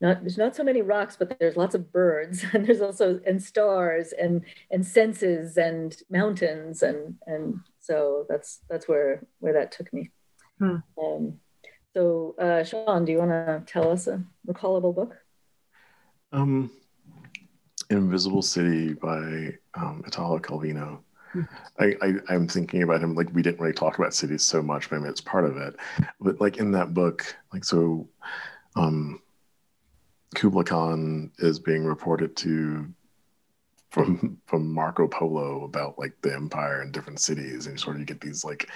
Not 0.00 0.20
there's 0.20 0.38
not 0.38 0.54
so 0.56 0.64
many 0.64 0.82
rocks, 0.82 1.16
but 1.16 1.38
there's 1.38 1.56
lots 1.56 1.74
of 1.74 1.92
birds, 1.92 2.44
and 2.52 2.66
there's 2.66 2.82
also 2.82 3.20
and 3.26 3.42
stars 3.42 4.12
and 4.12 4.42
and 4.70 4.86
senses 4.86 5.56
and 5.56 5.96
mountains, 6.10 6.82
and 6.82 7.16
and 7.26 7.60
so 7.80 8.26
that's 8.28 8.60
that's 8.68 8.86
where 8.88 9.24
where 9.38 9.54
that 9.54 9.72
took 9.72 9.92
me. 9.92 10.10
Hmm. 10.58 10.76
Um, 10.98 11.40
so, 11.94 12.34
uh, 12.38 12.64
Sean, 12.64 13.04
do 13.04 13.12
you 13.12 13.18
want 13.18 13.30
to 13.30 13.62
tell 13.66 13.90
us 13.90 14.06
a 14.06 14.22
recallable 14.46 14.94
book? 14.94 15.16
Um, 16.32 16.70
Invisible 17.90 18.42
City 18.42 18.94
by 18.94 19.54
um, 19.74 20.02
Italo 20.06 20.38
Calvino. 20.38 21.00
Hmm. 21.32 21.42
I, 21.78 21.94
I 22.28 22.34
am 22.34 22.48
thinking 22.48 22.82
about 22.82 23.00
him 23.00 23.14
like 23.14 23.32
we 23.32 23.42
didn't 23.42 23.60
really 23.60 23.72
talk 23.72 23.98
about 23.98 24.14
cities 24.14 24.42
so 24.42 24.62
much. 24.62 24.90
Maybe 24.90 25.04
it's 25.04 25.20
part 25.20 25.44
of 25.44 25.56
it, 25.56 25.76
but 26.20 26.40
like 26.40 26.58
in 26.58 26.72
that 26.72 26.94
book, 26.94 27.36
like 27.52 27.64
so, 27.64 28.08
um, 28.76 29.20
Kubla 30.34 30.64
Khan 30.64 31.30
is 31.38 31.58
being 31.58 31.84
reported 31.84 32.36
to 32.38 32.86
from 33.90 34.38
from 34.46 34.72
Marco 34.72 35.06
Polo 35.06 35.64
about 35.64 35.98
like 35.98 36.14
the 36.22 36.34
empire 36.34 36.82
and 36.82 36.92
different 36.92 37.20
cities, 37.20 37.66
and 37.66 37.78
sort 37.78 37.96
of 37.96 38.00
you 38.00 38.06
get 38.06 38.20
these 38.20 38.44
like 38.44 38.68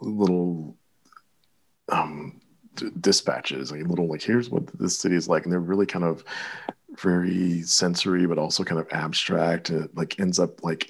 little 0.00 0.76
um 1.88 2.40
dispatches, 3.00 3.72
like 3.72 3.82
little 3.86 4.08
like 4.08 4.22
here's 4.22 4.50
what 4.50 4.66
this 4.78 4.98
city 4.98 5.16
is 5.16 5.28
like, 5.28 5.44
and 5.44 5.52
they're 5.52 5.60
really 5.60 5.86
kind 5.86 6.04
of 6.04 6.24
very 6.98 7.62
sensory, 7.62 8.26
but 8.26 8.38
also 8.38 8.64
kind 8.64 8.80
of 8.80 8.88
abstract. 8.92 9.70
And 9.70 9.84
it 9.84 9.96
like 9.96 10.18
ends 10.20 10.38
up 10.38 10.62
like 10.62 10.88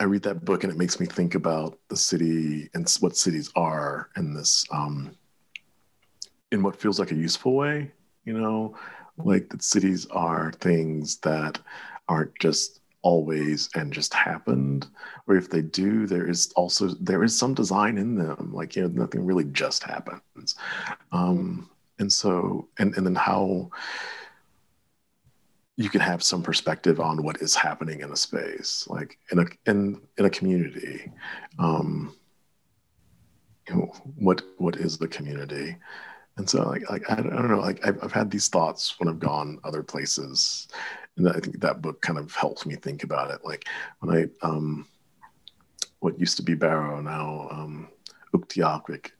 I 0.00 0.04
read 0.04 0.22
that 0.22 0.44
book 0.44 0.64
and 0.64 0.72
it 0.72 0.78
makes 0.78 0.98
me 0.98 1.06
think 1.06 1.34
about 1.34 1.78
the 1.88 1.96
city 1.96 2.68
and 2.74 2.90
what 3.00 3.16
cities 3.16 3.50
are 3.54 4.10
in 4.16 4.34
this 4.34 4.64
um, 4.72 5.16
in 6.50 6.62
what 6.62 6.76
feels 6.76 6.98
like 6.98 7.12
a 7.12 7.16
useful 7.16 7.54
way. 7.54 7.92
You 8.24 8.34
know, 8.34 8.76
like 9.16 9.48
that 9.50 9.62
cities 9.62 10.06
are 10.06 10.52
things 10.60 11.18
that 11.18 11.58
aren't 12.08 12.38
just 12.40 12.80
always 13.02 13.68
and 13.74 13.92
just 13.92 14.14
happened. 14.14 14.86
Or 15.26 15.36
if 15.36 15.50
they 15.50 15.62
do 15.62 16.06
there 16.06 16.28
is 16.28 16.52
also 16.56 16.88
there 17.00 17.22
is 17.22 17.36
some 17.36 17.54
design 17.54 17.98
in 17.98 18.16
them 18.16 18.52
like 18.52 18.76
you 18.76 18.82
know 18.82 18.88
nothing 18.88 19.24
really 19.24 19.44
just 19.44 19.82
happens. 19.82 20.54
Um 21.10 21.68
and 21.98 22.12
so 22.12 22.68
and 22.78 22.96
and 22.96 23.04
then 23.06 23.14
how 23.14 23.70
you 25.76 25.88
can 25.88 26.00
have 26.00 26.22
some 26.22 26.42
perspective 26.42 27.00
on 27.00 27.22
what 27.22 27.40
is 27.40 27.54
happening 27.54 28.00
in 28.00 28.12
a 28.12 28.16
space 28.16 28.86
like 28.88 29.18
in 29.30 29.38
a 29.40 29.46
in 29.66 30.00
in 30.18 30.24
a 30.24 30.30
community. 30.30 31.10
Um 31.58 32.16
you 33.68 33.76
know, 33.76 33.92
what 34.16 34.42
what 34.58 34.76
is 34.76 34.98
the 34.98 35.08
community? 35.08 35.76
And 36.36 36.48
so 36.48 36.62
like, 36.62 36.88
like 36.90 37.08
I, 37.10 37.14
I 37.14 37.22
don't 37.22 37.48
know 37.48 37.60
like 37.60 37.86
I've, 37.86 38.02
I've 38.02 38.12
had 38.12 38.30
these 38.30 38.48
thoughts 38.48 38.98
when 38.98 39.08
i've 39.08 39.18
gone 39.18 39.58
other 39.64 39.82
places 39.82 40.68
and 41.16 41.28
I 41.28 41.38
think 41.40 41.60
that 41.60 41.82
book 41.82 42.00
kind 42.00 42.18
of 42.18 42.34
helps 42.34 42.66
me 42.66 42.76
think 42.76 43.04
about 43.04 43.30
it. 43.30 43.44
Like 43.44 43.68
when 44.00 44.16
I, 44.16 44.46
um, 44.46 44.86
what 46.00 46.18
used 46.18 46.36
to 46.38 46.42
be 46.42 46.54
Barrow, 46.54 47.00
now 47.00 47.48
um, 47.50 47.88
Utqiagvik, 48.34 49.10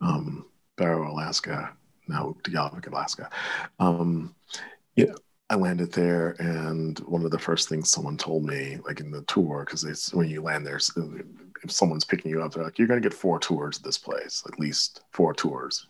um, 0.00 0.46
Barrow, 0.76 1.10
Alaska, 1.10 1.72
now 2.08 2.34
Utqiagvik, 2.34 2.88
Alaska. 2.88 3.30
Um, 3.78 4.34
yeah, 4.96 5.12
I 5.50 5.56
landed 5.56 5.92
there, 5.92 6.30
and 6.38 6.98
one 7.00 7.24
of 7.24 7.30
the 7.30 7.38
first 7.38 7.68
things 7.68 7.90
someone 7.90 8.16
told 8.16 8.44
me, 8.44 8.78
like 8.86 9.00
in 9.00 9.10
the 9.10 9.22
tour, 9.22 9.64
because 9.64 10.12
when 10.14 10.28
you 10.28 10.42
land 10.42 10.66
there, 10.66 10.80
if 11.64 11.72
someone's 11.72 12.04
picking 12.04 12.30
you 12.30 12.42
up, 12.42 12.52
they're 12.52 12.64
like, 12.64 12.78
"You're 12.78 12.88
going 12.88 13.00
to 13.00 13.08
get 13.08 13.16
four 13.16 13.38
tours 13.38 13.78
of 13.78 13.82
this 13.82 13.98
place, 13.98 14.42
at 14.46 14.60
least 14.60 15.02
four 15.10 15.34
tours." 15.34 15.88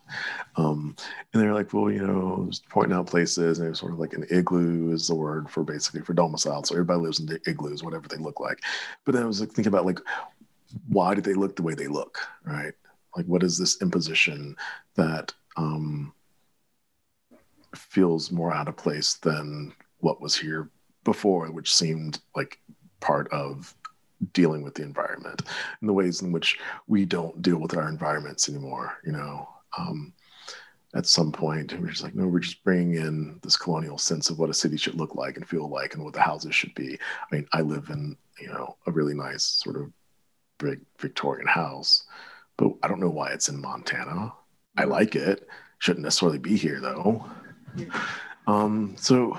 Um, 0.55 0.95
and 1.33 1.41
they're 1.41 1.53
like, 1.53 1.73
"Well, 1.73 1.91
you 1.91 2.05
know, 2.05 2.47
just 2.49 2.67
pointing 2.69 2.95
out 2.95 3.07
places, 3.07 3.59
and 3.59 3.69
it's 3.69 3.79
sort 3.79 3.91
of 3.91 3.99
like 3.99 4.13
an 4.13 4.25
igloo 4.31 4.93
is 4.93 5.07
the 5.07 5.15
word 5.15 5.49
for 5.49 5.63
basically 5.63 6.01
for 6.01 6.13
domicile. 6.13 6.63
So 6.63 6.75
everybody 6.75 7.01
lives 7.01 7.19
in 7.19 7.25
the 7.25 7.39
igloos, 7.45 7.83
whatever 7.83 8.07
they 8.07 8.17
look 8.17 8.39
like." 8.39 8.61
But 9.03 9.13
then 9.13 9.23
I 9.23 9.27
was 9.27 9.41
like 9.41 9.51
thinking 9.51 9.67
about 9.67 9.85
like, 9.85 9.99
why 10.87 11.15
do 11.15 11.21
they 11.21 11.33
look 11.33 11.55
the 11.55 11.63
way 11.63 11.73
they 11.73 11.87
look, 11.87 12.19
right? 12.43 12.73
Like, 13.15 13.25
what 13.25 13.43
is 13.43 13.57
this 13.57 13.81
imposition 13.81 14.55
that 14.95 15.33
um, 15.57 16.13
feels 17.75 18.31
more 18.31 18.53
out 18.53 18.67
of 18.67 18.75
place 18.75 19.15
than 19.15 19.73
what 19.99 20.21
was 20.21 20.35
here 20.35 20.69
before, 21.03 21.47
which 21.47 21.73
seemed 21.73 22.19
like 22.35 22.59
part 22.99 23.31
of 23.31 23.75
dealing 24.33 24.61
with 24.61 24.75
the 24.75 24.83
environment 24.83 25.43
and 25.79 25.89
the 25.89 25.93
ways 25.93 26.21
in 26.21 26.31
which 26.31 26.57
we 26.87 27.05
don't 27.05 27.41
deal 27.41 27.57
with 27.57 27.75
our 27.75 27.89
environments 27.89 28.49
anymore 28.49 28.97
you 29.03 29.11
know? 29.11 29.47
Um, 29.77 30.13
at 30.95 31.05
some 31.05 31.31
point 31.31 31.77
we're 31.79 31.89
just 31.89 32.03
like 32.03 32.15
no 32.15 32.25
we're 32.25 32.39
just 32.39 32.63
bringing 32.63 32.95
in 32.95 33.39
this 33.43 33.57
colonial 33.57 33.97
sense 33.97 34.29
of 34.29 34.39
what 34.39 34.49
a 34.49 34.53
city 34.53 34.77
should 34.77 34.95
look 34.95 35.15
like 35.15 35.35
and 35.35 35.47
feel 35.47 35.69
like 35.69 35.93
and 35.93 36.03
what 36.03 36.13
the 36.13 36.21
houses 36.21 36.55
should 36.55 36.73
be. 36.73 36.97
I 37.31 37.35
mean 37.35 37.47
i 37.51 37.61
live 37.61 37.89
in 37.89 38.17
you 38.39 38.47
know 38.47 38.77
a 38.87 38.91
really 38.91 39.13
nice 39.13 39.43
sort 39.43 39.75
of 39.75 39.91
big 40.57 40.79
victorian 40.99 41.47
house 41.47 42.05
but 42.57 42.71
i 42.81 42.87
don't 42.87 43.01
know 43.01 43.09
why 43.09 43.29
it's 43.31 43.49
in 43.49 43.61
montana. 43.61 44.33
I 44.77 44.81
mm-hmm. 44.81 44.91
like 44.91 45.15
it. 45.15 45.47
Shouldn't 45.79 46.03
necessarily 46.03 46.39
be 46.39 46.55
here 46.55 46.79
though. 46.79 47.25
Um 48.47 48.95
so 48.97 49.37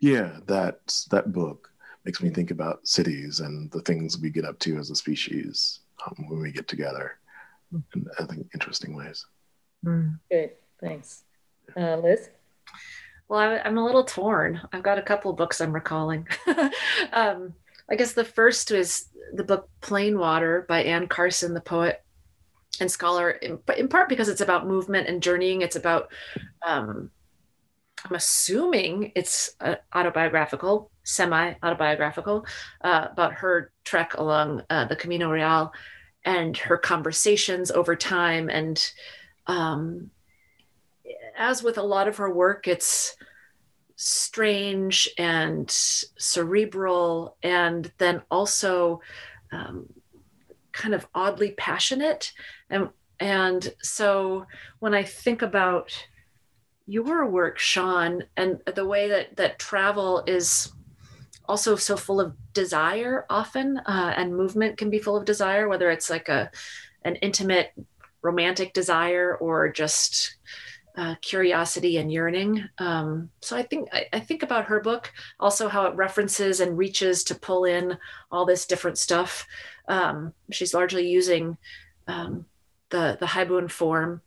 yeah 0.00 0.38
that 0.46 0.80
that 1.10 1.32
book 1.32 1.69
makes 2.04 2.22
me 2.22 2.30
think 2.30 2.50
about 2.50 2.86
cities 2.86 3.40
and 3.40 3.70
the 3.70 3.82
things 3.82 4.18
we 4.18 4.30
get 4.30 4.44
up 4.44 4.58
to 4.60 4.78
as 4.78 4.90
a 4.90 4.94
species 4.94 5.80
um, 6.06 6.26
when 6.28 6.40
we 6.40 6.52
get 6.52 6.68
together 6.68 7.18
in 7.72 8.06
I 8.18 8.24
think 8.24 8.48
interesting 8.54 8.96
ways. 8.96 9.24
Mm. 9.84 10.18
Good, 10.30 10.52
thanks, 10.80 11.22
uh, 11.76 11.96
Liz. 11.96 12.30
Well, 13.28 13.38
I, 13.38 13.68
am 13.68 13.78
a 13.78 13.84
little 13.84 14.04
torn. 14.04 14.60
I've 14.72 14.82
got 14.82 14.98
a 14.98 15.02
couple 15.02 15.32
books 15.32 15.60
I'm 15.60 15.72
recalling. 15.72 16.26
um, 17.12 17.54
I 17.88 17.94
guess 17.96 18.12
the 18.12 18.24
first 18.24 18.70
was 18.72 19.08
the 19.32 19.44
book 19.44 19.68
Plain 19.80 20.18
Water 20.18 20.64
by 20.68 20.82
Anne 20.82 21.06
Carson, 21.06 21.54
the 21.54 21.60
poet 21.60 22.02
and 22.80 22.90
scholar, 22.90 23.30
in, 23.30 23.58
in 23.76 23.88
part 23.88 24.08
because 24.08 24.28
it's 24.28 24.40
about 24.40 24.66
movement 24.66 25.06
and 25.08 25.22
journeying. 25.22 25.62
It's 25.62 25.76
about 25.76 26.10
um, 26.66 27.10
I'm 28.04 28.14
assuming 28.14 29.12
it's 29.14 29.50
uh, 29.60 29.76
autobiographical, 29.94 30.90
semi 31.10 31.54
autobiographical, 31.62 32.46
uh, 32.82 33.08
about 33.10 33.34
her 33.34 33.72
trek 33.84 34.14
along 34.14 34.62
uh, 34.70 34.84
the 34.86 34.96
Camino 34.96 35.30
Real 35.30 35.72
and 36.24 36.56
her 36.56 36.76
conversations 36.76 37.70
over 37.70 37.96
time. 37.96 38.48
And 38.48 38.92
um, 39.46 40.10
as 41.36 41.62
with 41.62 41.78
a 41.78 41.82
lot 41.82 42.08
of 42.08 42.18
her 42.18 42.32
work, 42.32 42.68
it's 42.68 43.16
strange 43.96 45.08
and 45.18 45.70
cerebral, 45.70 47.36
and 47.42 47.90
then 47.98 48.22
also 48.30 49.00
um, 49.52 49.86
kind 50.72 50.94
of 50.94 51.06
oddly 51.14 51.52
passionate. 51.52 52.32
And 52.70 52.88
and 53.18 53.74
so 53.82 54.46
when 54.78 54.94
I 54.94 55.02
think 55.02 55.42
about 55.42 55.92
your 56.86 57.26
work, 57.26 57.58
Sean, 57.58 58.24
and 58.36 58.60
the 58.74 58.86
way 58.86 59.08
that 59.08 59.36
that 59.36 59.58
travel 59.58 60.24
is 60.26 60.72
also 61.50 61.74
so 61.74 61.96
full 61.96 62.20
of 62.20 62.36
desire 62.52 63.26
often, 63.28 63.78
uh, 63.78 64.14
and 64.16 64.36
movement 64.36 64.78
can 64.78 64.88
be 64.88 65.00
full 65.00 65.16
of 65.16 65.24
desire, 65.24 65.68
whether 65.68 65.90
it's 65.90 66.08
like 66.08 66.28
a 66.28 66.50
an 67.04 67.16
intimate 67.16 67.72
romantic 68.22 68.72
desire 68.72 69.36
or 69.36 69.68
just 69.68 70.36
uh, 70.96 71.16
curiosity 71.22 71.96
and 71.96 72.12
yearning. 72.12 72.62
Um, 72.78 73.30
so 73.40 73.56
I 73.56 73.62
think 73.62 73.88
I, 73.92 74.06
I, 74.12 74.20
think 74.20 74.42
about 74.42 74.66
her 74.66 74.80
book, 74.80 75.12
also 75.40 75.68
how 75.68 75.86
it 75.86 75.96
references 75.96 76.60
and 76.60 76.78
reaches 76.78 77.24
to 77.24 77.34
pull 77.34 77.64
in 77.64 77.96
all 78.30 78.44
this 78.44 78.66
different 78.66 78.98
stuff. 78.98 79.46
Um, 79.88 80.34
she's 80.52 80.74
largely 80.74 81.08
using 81.08 81.56
um, 82.06 82.46
the 82.90 83.16
the 83.18 83.26
Haibun 83.26 83.70
form 83.70 84.20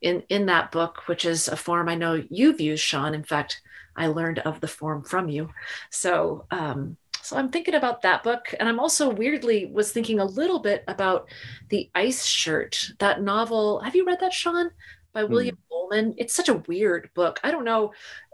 in 0.00 0.22
in 0.28 0.46
that 0.46 0.72
book, 0.72 1.08
which 1.08 1.26
is 1.26 1.46
a 1.48 1.56
form 1.56 1.90
I 1.90 1.94
know 1.94 2.22
you've 2.30 2.60
used, 2.60 2.84
Sean. 2.84 3.14
In 3.14 3.24
fact, 3.24 3.60
I 4.00 4.06
learned 4.06 4.40
of 4.40 4.60
the 4.60 4.66
form 4.66 5.04
from 5.04 5.28
you. 5.28 5.50
So 5.90 6.46
um, 6.50 6.96
so 7.22 7.36
I'm 7.36 7.50
thinking 7.50 7.74
about 7.74 8.02
that 8.02 8.22
book, 8.22 8.54
and 8.58 8.66
I'm 8.68 8.80
also 8.80 9.10
weirdly 9.10 9.66
was 9.66 9.92
thinking 9.92 10.18
a 10.18 10.24
little 10.24 10.58
bit 10.58 10.82
about 10.88 11.28
the 11.68 11.90
Ice 11.94 12.24
Shirt, 12.24 12.92
that 12.98 13.22
novel. 13.22 13.80
Have 13.80 13.94
you 13.94 14.06
read 14.06 14.20
that, 14.20 14.32
Sean? 14.32 14.70
By 15.12 15.24
William 15.24 15.56
mm. 15.56 15.70
Vollmann. 15.70 16.14
It's 16.16 16.34
such 16.34 16.48
a 16.48 16.62
weird 16.66 17.10
book. 17.14 17.38
I 17.44 17.50
don't 17.50 17.64
know. 17.64 17.92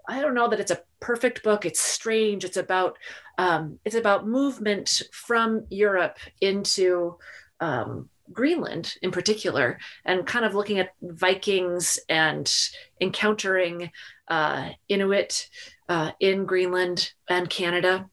I 0.09 0.21
don't 0.21 0.35
know 0.35 0.49
that 0.49 0.61
it's 0.61 0.71
a 0.71 0.83
perfect 1.01 1.43
book. 1.43 1.67
It's 1.67 1.81
strange. 1.81 2.45
It's 2.45 2.57
about 2.57 2.97
um, 3.39 3.81
it's 3.85 3.97
about 3.97 4.29
movement 4.29 5.03
from 5.13 5.67
Europe 5.69 6.19
into 6.41 7.19
um, 7.59 8.09
Greenland 8.33 8.95
in 9.03 9.11
particular, 9.11 9.79
and 10.05 10.27
kind 10.27 10.45
of 10.45 10.55
looking 10.55 10.79
at 10.79 10.95
Vikings 11.03 11.99
and 12.09 12.53
encountering 13.01 13.91
uh, 14.29 14.71
Inuit 14.89 15.49
uh, 15.89 16.13
in 16.21 16.45
Greenland 16.47 17.13
and 17.29 17.49
Canada. 17.49 18.09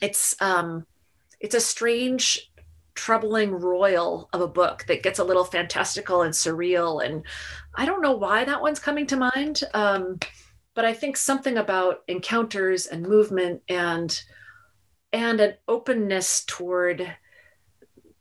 It's 0.00 0.40
um, 0.40 0.86
it's 1.40 1.54
a 1.54 1.60
strange, 1.60 2.50
troubling 2.94 3.52
royal 3.52 4.28
of 4.32 4.40
a 4.40 4.48
book 4.48 4.84
that 4.88 5.02
gets 5.02 5.18
a 5.18 5.24
little 5.24 5.44
fantastical 5.44 6.22
and 6.22 6.32
surreal, 6.32 7.04
and 7.04 7.24
I 7.74 7.84
don't 7.84 8.02
know 8.02 8.16
why 8.16 8.44
that 8.44 8.62
one's 8.62 8.78
coming 8.78 9.06
to 9.08 9.16
mind, 9.16 9.62
um, 9.74 10.18
but 10.74 10.84
I 10.84 10.92
think 10.92 11.16
something 11.16 11.58
about 11.58 12.02
encounters 12.08 12.86
and 12.86 13.06
movement 13.06 13.62
and 13.68 14.22
and 15.12 15.40
an 15.40 15.54
openness 15.68 16.44
toward 16.46 17.16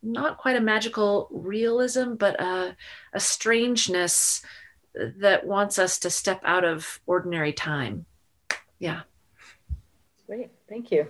not 0.04 0.38
quite 0.38 0.56
a 0.56 0.62
magical 0.62 1.28
realism, 1.32 2.14
but 2.16 2.40
a, 2.40 2.76
a 3.14 3.20
strangeness 3.20 4.42
that 4.96 5.46
wants 5.46 5.80
us 5.80 6.00
to 6.00 6.10
step 6.10 6.42
out 6.44 6.66
of 6.66 7.00
ordinary 7.06 7.54
time. 7.54 8.06
Yeah. 8.80 9.02
Great. 10.28 10.50
Thank 10.68 10.92
you. 10.92 11.08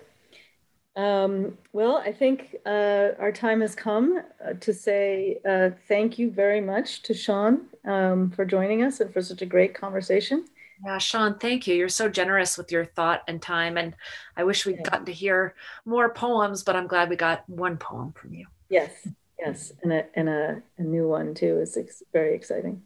Um, 0.95 1.57
well, 1.71 1.97
I 1.97 2.11
think 2.11 2.57
uh, 2.65 3.09
our 3.17 3.31
time 3.31 3.61
has 3.61 3.75
come 3.75 4.21
uh, 4.45 4.53
to 4.59 4.73
say 4.73 5.39
uh, 5.47 5.69
thank 5.87 6.19
you 6.19 6.29
very 6.29 6.59
much 6.59 7.01
to 7.03 7.13
Sean 7.13 7.67
um, 7.85 8.29
for 8.31 8.43
joining 8.43 8.83
us 8.83 8.99
and 8.99 9.11
for 9.13 9.21
such 9.21 9.41
a 9.41 9.45
great 9.45 9.73
conversation. 9.73 10.45
Yeah, 10.83 10.97
Sean, 10.97 11.37
thank 11.37 11.67
you. 11.67 11.75
You're 11.75 11.89
so 11.89 12.09
generous 12.09 12.57
with 12.57 12.71
your 12.71 12.85
thought 12.85 13.21
and 13.27 13.41
time. 13.41 13.77
And 13.77 13.95
I 14.35 14.43
wish 14.43 14.65
we'd 14.65 14.83
gotten 14.83 15.05
to 15.05 15.13
hear 15.13 15.53
more 15.85 16.11
poems, 16.13 16.63
but 16.63 16.75
I'm 16.75 16.87
glad 16.87 17.09
we 17.09 17.15
got 17.15 17.47
one 17.47 17.77
poem 17.77 18.13
from 18.13 18.33
you. 18.33 18.47
Yes, 18.71 19.05
yes, 19.37 19.73
and 19.83 19.91
a 19.91 20.05
and 20.15 20.29
a, 20.29 20.63
a 20.77 20.81
new 20.81 21.05
one 21.05 21.33
too 21.33 21.59
is 21.59 21.75
ex- 21.75 22.03
very 22.13 22.33
exciting. 22.33 22.81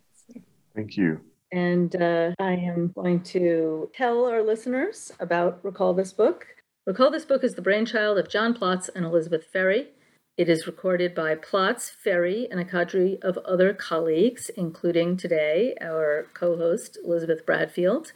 Thank 0.76 0.98
you. 0.98 1.22
And 1.52 1.96
uh, 1.96 2.32
I 2.40 2.54
am 2.54 2.92
going 2.96 3.22
to 3.36 3.92
tell 3.94 4.26
our 4.26 4.42
listeners 4.42 5.12
about 5.20 5.64
Recall 5.64 5.94
This 5.94 6.12
Book. 6.12 6.48
Recall 6.88 7.12
This 7.12 7.24
Book 7.24 7.44
is 7.44 7.54
the 7.54 7.62
brainchild 7.62 8.18
of 8.18 8.28
John 8.28 8.56
Plotz 8.56 8.90
and 8.96 9.06
Elizabeth 9.06 9.46
Ferry. 9.54 9.90
It 10.38 10.50
is 10.50 10.66
recorded 10.66 11.14
by 11.14 11.36
Plotz, 11.36 11.92
Ferry, 11.92 12.48
and 12.50 12.60
a 12.60 12.66
cadre 12.66 13.20
of 13.22 13.38
other 13.46 13.72
colleagues, 13.72 14.50
including 14.58 15.18
today 15.18 15.76
our 15.80 16.26
co 16.34 16.58
host, 16.58 16.98
Elizabeth 17.06 17.46
Bradfield, 17.46 18.12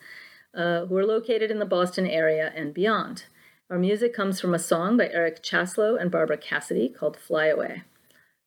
uh, 0.56 0.88
who 0.88 0.98
are 0.98 1.06
located 1.06 1.52
in 1.52 1.60
the 1.60 1.66
Boston 1.66 2.08
area 2.08 2.52
and 2.56 2.74
beyond. 2.74 3.26
Our 3.72 3.78
music 3.78 4.16
comes 4.16 4.42
from 4.42 4.56
a 4.56 4.60
song 4.60 4.98
by 4.98 5.10
Eric 5.10 5.44
Chasalow 5.44 5.96
and 5.96 6.10
Barbara 6.10 6.38
Cassidy 6.38 6.90
called 6.90 7.16
Fly 7.16 7.46
Away. 7.46 7.84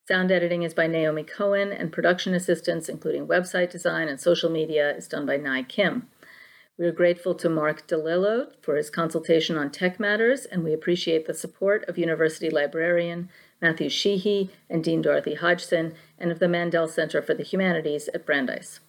Sound 0.09 0.33
editing 0.33 0.65
is 0.65 0.75
by 0.75 0.89
Naomi 0.89 1.23
Cohen, 1.23 1.73
and 1.73 1.93
production 1.93 2.35
assistance, 2.35 2.89
including 2.89 3.29
website 3.29 3.71
design 3.71 4.09
and 4.09 4.21
social 4.21 4.51
media, 4.51 4.97
is 4.97 5.07
done 5.07 5.25
by 5.25 5.37
Nai 5.37 5.63
Kim. 5.63 6.09
We 6.77 6.87
are 6.87 6.93
grateful 6.93 7.37
to 7.37 7.49
Mark 7.49 7.87
Dellelo 7.87 8.49
for 8.63 8.75
his 8.75 8.91
consultation 8.91 9.57
on 9.57 9.71
tech 9.71 10.01
matters, 10.01 10.45
and 10.45 10.65
we 10.65 10.73
appreciate 10.73 11.29
the 11.29 11.35
support 11.35 11.89
of 11.89 11.97
University 11.97 12.51
Librarian 12.51 13.29
Matthew 13.61 13.91
Sheehy 13.91 14.51
and 14.69 14.83
Dean 14.83 15.03
Dorothy 15.03 15.35
Hodgson, 15.35 15.95
and 16.19 16.33
of 16.33 16.41
the 16.41 16.49
Mandel 16.49 16.89
Center 16.89 17.23
for 17.23 17.35
the 17.35 17.45
Humanities 17.45 18.09
at 18.13 18.27
Brandeis. 18.27 18.81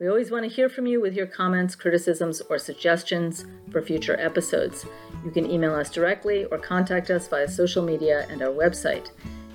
We 0.00 0.08
always 0.08 0.30
want 0.30 0.44
to 0.44 0.54
hear 0.54 0.68
from 0.68 0.86
you 0.86 1.00
with 1.00 1.14
your 1.14 1.26
comments, 1.26 1.74
criticisms, 1.74 2.40
or 2.42 2.56
suggestions 2.56 3.44
for 3.72 3.82
future 3.82 4.16
episodes. 4.20 4.86
You 5.24 5.32
can 5.32 5.50
email 5.50 5.74
us 5.74 5.90
directly 5.90 6.44
or 6.44 6.58
contact 6.58 7.10
us 7.10 7.26
via 7.26 7.48
social 7.48 7.84
media 7.84 8.24
and 8.30 8.40
our 8.40 8.52
website. 8.52 9.10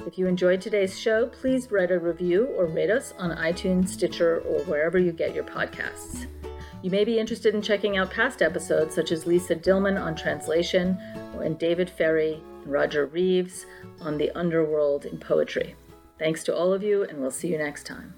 If 0.05 0.17
you 0.17 0.27
enjoyed 0.27 0.59
today's 0.59 0.99
show, 0.99 1.27
please 1.27 1.71
write 1.71 1.91
a 1.91 1.99
review 1.99 2.47
or 2.57 2.65
rate 2.65 2.89
us 2.89 3.13
on 3.17 3.37
iTunes, 3.37 3.87
Stitcher, 3.87 4.39
or 4.39 4.59
wherever 4.65 4.99
you 4.99 5.13
get 5.13 5.33
your 5.33 5.45
podcasts. 5.45 6.27
You 6.81 6.91
may 6.91 7.05
be 7.05 7.19
interested 7.19 7.55
in 7.55 7.61
checking 7.61 7.95
out 7.95 8.11
past 8.11 8.41
episodes 8.41 8.93
such 8.93 9.13
as 9.13 9.25
Lisa 9.25 9.55
Dillman 9.55 9.97
on 9.97 10.13
translation 10.13 10.97
and 11.41 11.57
David 11.57 11.89
Ferry 11.89 12.43
and 12.63 12.71
Roger 12.71 13.05
Reeves 13.05 13.65
on 14.01 14.17
the 14.17 14.29
underworld 14.37 15.05
in 15.05 15.19
poetry. 15.19 15.73
Thanks 16.19 16.43
to 16.43 16.53
all 16.53 16.73
of 16.73 16.83
you, 16.83 17.03
and 17.03 17.19
we'll 17.19 17.31
see 17.31 17.47
you 17.47 17.57
next 17.57 17.85
time. 17.85 18.13